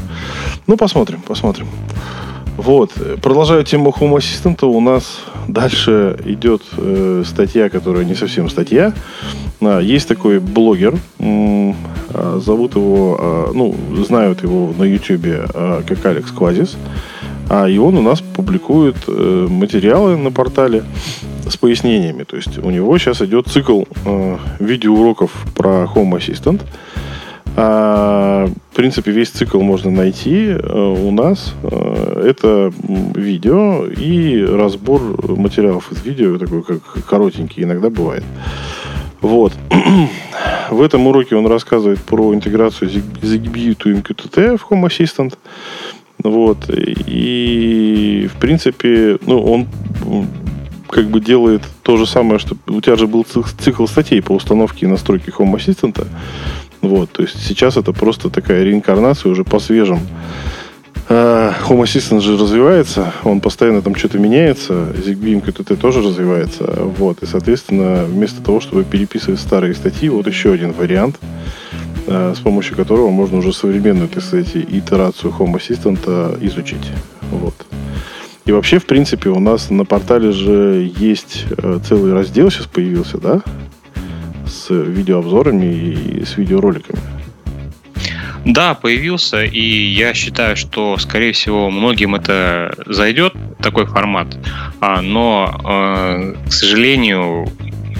[0.66, 1.66] Ну, посмотрим, посмотрим.
[2.56, 2.92] Вот.
[3.22, 8.92] Продолжая тему Home Assistant, у нас дальше идет э, статья, которая не совсем статья.
[9.62, 11.74] А, есть такой блогер, м-
[12.12, 13.74] а, зовут его, а, ну,
[14.06, 16.76] знают его на YouTube а, как Алекс Квазис.
[17.50, 20.84] А, и он у нас публикует э, материалы на портале
[21.48, 22.22] с пояснениями.
[22.22, 26.60] То есть у него сейчас идет цикл э, видеоуроков про Home Assistant.
[27.56, 31.54] А, в принципе, весь цикл можно найти э, у нас.
[31.64, 32.72] Это
[33.16, 35.00] видео и разбор
[35.36, 38.22] материалов из видео, такой как коротенький иногда бывает.
[39.20, 39.52] Вот.
[40.70, 45.34] В этом уроке он рассказывает про интеграцию ZigBee to MQTT в Home Assistant.
[46.22, 46.68] Вот.
[46.68, 49.66] И, в принципе, ну, он
[50.88, 54.86] как бы делает то же самое, что у тебя же был цикл статей по установке
[54.86, 56.06] и настройке Home Assistant.
[56.82, 60.00] Вот, то есть сейчас это просто такая реинкарнация уже по свежим.
[61.08, 66.64] А, Home Assistant же развивается, он постоянно там что-то меняется, ZigBee MQTT тоже развивается,
[66.98, 71.18] вот, и, соответственно, вместо того, чтобы переписывать старые статьи, вот еще один вариант–
[72.06, 76.90] с помощью которого можно уже современную, так сказать, итерацию Home Assistant изучить.
[77.30, 77.54] Вот.
[78.50, 83.18] И вообще, в принципе, у нас на портале же есть э, целый раздел сейчас появился,
[83.18, 83.42] да?
[84.44, 86.98] С видеообзорами и с видеороликами.
[88.44, 94.36] Да, появился, и я считаю, что, скорее всего, многим это зайдет, такой формат.
[94.80, 97.46] А, но, э, к сожалению,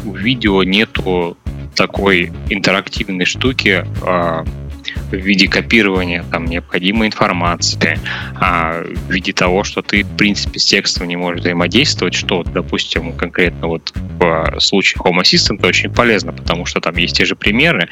[0.03, 1.37] в видео нету
[1.75, 4.45] такой интерактивной штуки а,
[5.11, 7.99] в виде копирования там необходимой информации,
[8.37, 13.13] а, в виде того, что ты, в принципе, с текстом не можешь взаимодействовать, что, допустим,
[13.13, 17.89] конкретно вот в случае Home Assistant очень полезно, потому что там есть те же примеры,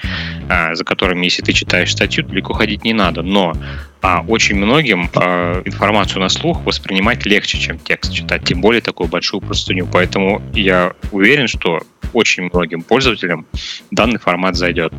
[0.48, 3.54] а, за которыми, если ты читаешь статью, далеко ходить не надо, но
[4.00, 9.08] а очень многим а, информацию на слух воспринимать легче, чем текст читать, тем более такую
[9.08, 9.88] большую простыню.
[9.90, 11.80] Поэтому я уверен, что
[12.12, 13.46] очень многим пользователям
[13.90, 14.92] данный формат зайдет.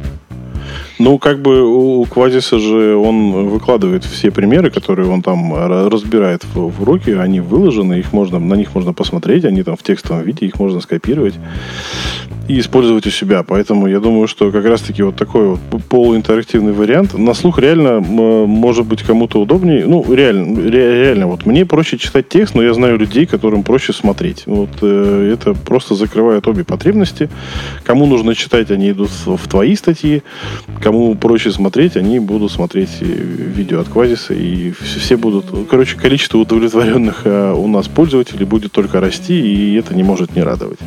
[1.00, 5.54] Ну, как бы у Квазиса же он выкладывает все примеры, которые он там
[5.88, 9.84] разбирает в, в уроке, они выложены, их можно, на них можно посмотреть, они там в
[9.84, 11.36] текстовом виде, их можно скопировать
[12.50, 13.44] и использовать у себя.
[13.44, 17.14] Поэтому я думаю, что как раз-таки вот такой вот полуинтерактивный вариант.
[17.18, 19.86] На слух реально может быть кому-то удобнее.
[19.86, 24.44] Ну, реально, реально, вот мне проще читать текст, но я знаю людей, которым проще смотреть.
[24.48, 27.30] Вот э, это просто закрывает обе потребности.
[27.84, 30.24] Кому нужно читать, они идут в твои статьи.
[30.90, 34.34] Кому проще смотреть, они будут смотреть видео от Квазиса.
[34.34, 35.70] И все будут...
[35.70, 40.42] Короче, количество удовлетворенных э, у нас пользователей будет только расти, и это не может не
[40.42, 40.80] радовать.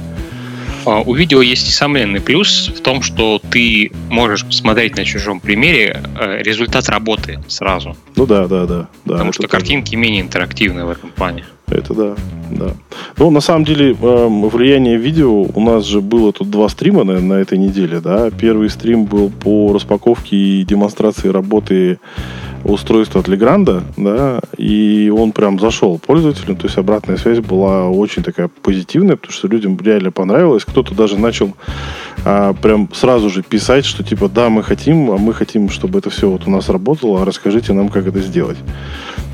[0.86, 6.02] А, у видео есть несомненный плюс в том, что ты можешь посмотреть на чужом примере
[6.18, 7.96] э, результат работы сразу.
[8.16, 8.88] Ну да, да, да.
[9.04, 11.44] да Потому что картинки менее интерактивны в этом плане.
[11.72, 12.14] Это да,
[12.50, 12.72] да.
[13.18, 17.20] Ну, на самом деле, эм, влияние видео у нас же было тут два стрима на,
[17.20, 18.30] на этой неделе, да.
[18.30, 21.98] Первый стрим был по распаковке и демонстрации работы
[22.64, 28.22] устройства от Legrand, да, и он прям зашел пользователям, то есть обратная связь была очень
[28.22, 30.64] такая позитивная, потому что людям реально понравилось.
[30.64, 31.54] Кто-то даже начал
[32.24, 36.10] а, прям сразу же писать, что типа, да, мы хотим, а мы хотим, чтобы это
[36.10, 38.58] все вот у нас работало, а расскажите нам, как это сделать.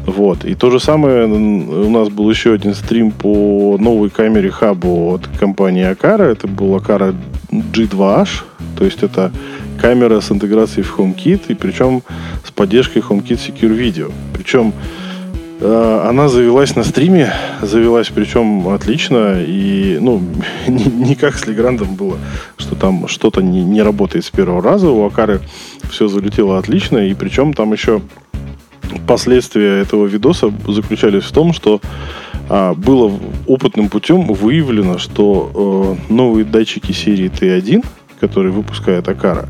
[0.08, 0.46] Вот.
[0.46, 5.28] И то же самое у нас был еще один стрим по новой камере хабу от
[5.38, 6.24] компании Акара.
[6.24, 7.14] Это был Акара
[7.50, 8.28] G2H.
[8.78, 9.30] То есть это
[9.78, 12.02] камера с интеграцией в HomeKit, и причем
[12.42, 14.10] с поддержкой HomeKit Secure Video.
[14.32, 14.72] Причем
[15.60, 17.30] э, она завелась на стриме,
[17.60, 20.22] завелась причем отлично, и ну,
[20.68, 22.16] не, не как с Леграндом было,
[22.56, 25.40] что там что-то не, не работает с первого раза, у Акары
[25.90, 28.00] все залетело отлично, и причем там еще
[29.06, 31.80] последствия этого видоса заключались в том, что
[32.48, 33.12] а, было
[33.46, 37.84] опытным путем выявлено, что э, новые датчики серии T1,
[38.20, 39.48] которые выпускает Акара,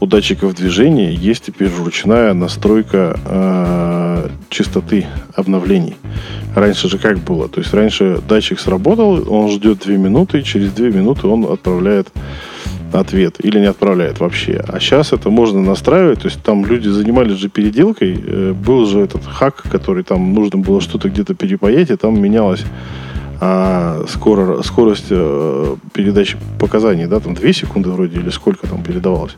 [0.00, 5.96] у датчиков движения есть теперь ручная настройка э, частоты обновлений.
[6.54, 7.48] Раньше же как было?
[7.48, 12.08] То есть раньше датчик сработал, он ждет 2 минуты, и через 2 минуты он отправляет
[12.92, 14.62] ответ или не отправляет вообще.
[14.66, 19.00] А сейчас это можно настраивать, то есть там люди занимались же переделкой, э, был же
[19.00, 22.64] этот хак, который там нужно было что-то где-то перепаять, и там менялось
[23.42, 29.36] а, скоро, скорость э, передачи показаний, да, там 2 секунды вроде или сколько там передавалось.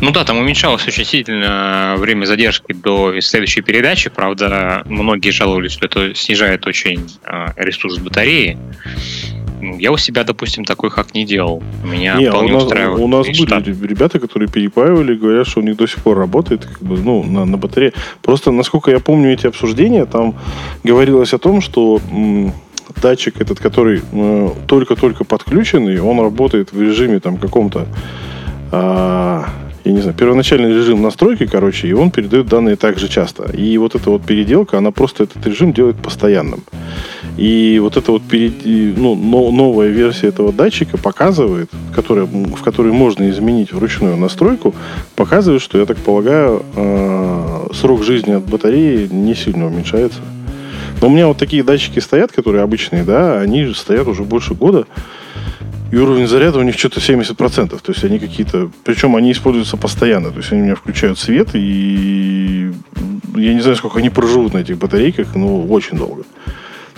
[0.00, 4.10] Ну да, там уменьшалось очень сильно время задержки до следующей передачи.
[4.10, 8.58] Правда, многие жаловались, что это снижает очень э, ресурс батареи.
[9.62, 11.62] Ну, я у себя, допустим, такой хак не делал.
[11.84, 13.00] Меня не, вполне у нас, устраивает.
[13.00, 16.82] У нас были ребята, которые перепаивали, говорят, что у них до сих пор работает как
[16.82, 17.92] бы, ну, на, на батарее.
[18.22, 20.34] Просто, насколько я помню эти обсуждения, там
[20.82, 22.52] говорилось о том, что м,
[23.00, 27.86] датчик этот, который э, только-только подключенный, он работает в режиме там каком-то
[28.72, 29.42] э,
[29.84, 33.50] я не знаю, первоначальный режим настройки, короче, и он передает данные также часто.
[33.56, 36.62] И вот эта вот переделка, она просто этот режим делает постоянным.
[37.36, 39.14] И вот эта вот перед, ну,
[39.50, 44.74] новая версия этого датчика показывает, которая, в которой можно изменить вручную настройку,
[45.16, 50.20] показывает, что, я так полагаю, э, срок жизни от батареи не сильно уменьшается.
[51.00, 54.86] Но у меня вот такие датчики стоят, которые обычные, да, они стоят уже больше года.
[55.92, 57.68] И уровень заряда у них что-то 70%.
[57.68, 58.70] То есть они какие-то...
[58.82, 60.30] Причем они используются постоянно.
[60.30, 62.72] То есть они у меня включают свет, и
[63.36, 66.24] я не знаю, сколько они проживут на этих батарейках, но очень долго.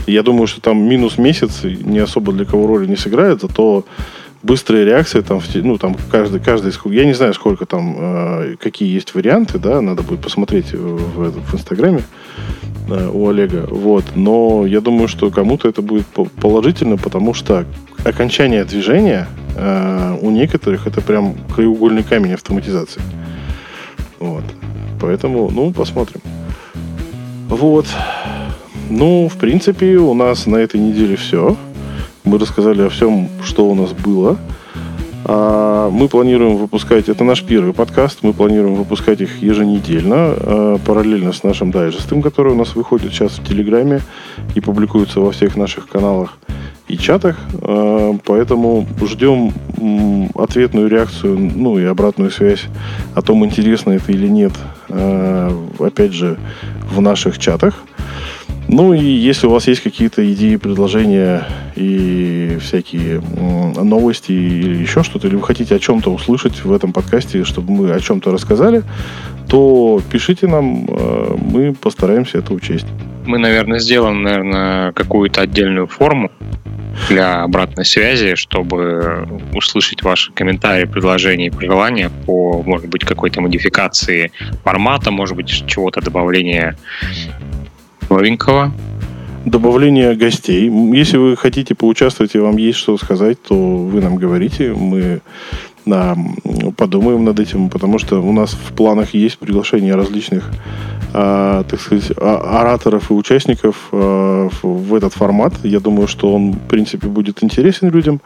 [0.06, 3.84] Я думаю, что там минус месяц не особо для кого роли не сыграет, зато
[4.44, 9.14] быстрая реакция там, ну, там каждый, каждый, я не знаю, сколько там, э, какие есть
[9.14, 12.02] варианты, да, надо будет посмотреть в, в Инстаграме
[12.88, 16.06] э, у Олега, вот, но я думаю, что кому-то это будет
[16.40, 17.64] положительно, потому что
[18.04, 19.26] окончание движения
[19.56, 23.00] э, у некоторых это прям краеугольный камень автоматизации.
[24.20, 24.44] Вот.
[25.00, 26.20] Поэтому, ну, посмотрим.
[27.48, 27.86] Вот.
[28.90, 31.56] Ну, в принципе, у нас на этой неделе все.
[32.24, 34.38] Мы рассказали о всем, что у нас было.
[35.26, 41.34] А, мы планируем выпускать, это наш первый подкаст, мы планируем выпускать их еженедельно, а, параллельно
[41.34, 44.00] с нашим дайджестом, который у нас выходит сейчас в Телеграме
[44.54, 46.38] и публикуется во всех наших каналах
[46.88, 47.38] и чатах.
[47.60, 49.52] А, поэтому ждем
[50.34, 52.64] ответную реакцию, ну и обратную связь
[53.14, 54.52] о том, интересно это или нет,
[55.78, 56.38] опять же,
[56.90, 57.82] в наших чатах.
[58.76, 61.46] Ну и если у вас есть какие-то идеи, предложения
[61.76, 67.44] и всякие новости или еще что-то, или вы хотите о чем-то услышать в этом подкасте,
[67.44, 68.82] чтобы мы о чем-то рассказали,
[69.48, 72.86] то пишите нам, э, мы постараемся это учесть.
[73.26, 76.32] Мы, наверное, сделаем, наверное, какую-то отдельную форму
[77.08, 84.32] для обратной связи, чтобы услышать ваши комментарии, предложения и пожелания по, может быть, какой-то модификации
[84.64, 86.76] формата, может быть, чего-то добавления
[88.14, 88.72] новенького?
[89.44, 90.70] Добавление гостей.
[90.94, 94.72] Если вы хотите поучаствовать и вам есть что сказать, то вы нам говорите.
[94.72, 95.20] Мы
[95.84, 96.16] да,
[96.76, 100.50] подумаем над этим, потому что у нас в планах есть приглашение различных,
[101.12, 105.52] э, так сказать, ораторов и участников э, в этот формат.
[105.64, 108.20] Я думаю, что он, в принципе, будет интересен людям.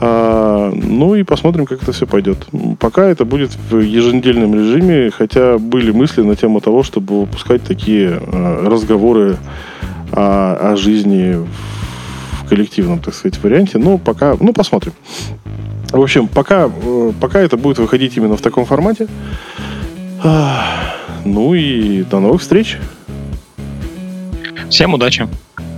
[0.00, 2.46] А, ну и посмотрим, как это все пойдет.
[2.78, 8.20] Пока это будет в еженедельном режиме, хотя были мысли на тему того, чтобы выпускать такие
[8.20, 9.36] а, разговоры
[10.12, 11.36] о, о жизни
[12.40, 13.78] в коллективном, так сказать, варианте.
[13.78, 14.92] Но пока, ну, посмотрим.
[15.90, 19.06] В общем, пока, э, пока это будет выходить именно в таком формате.
[21.24, 22.78] Ну и до новых встреч.
[24.68, 25.28] Всем удачи.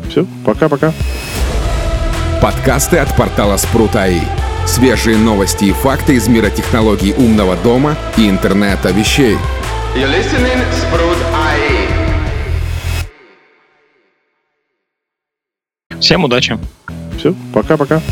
[0.09, 0.93] Все, пока-пока.
[2.43, 4.21] Подкасты от портала Спрут.АИ.
[4.67, 9.39] Свежие новости и факты из мира технологий умного дома и интернета вещей.
[9.95, 11.89] You're listening Sprout.ai.
[15.99, 16.59] Всем удачи.
[17.19, 18.03] Все, пока-пока.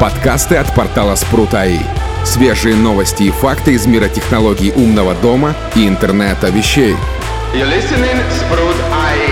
[0.00, 1.80] Подкасты от портала Спрут.АИ.
[2.24, 6.94] Свежие новости и факты из мира технологий умного дома и интернета вещей.
[7.52, 9.25] You're listening Sprout.ai.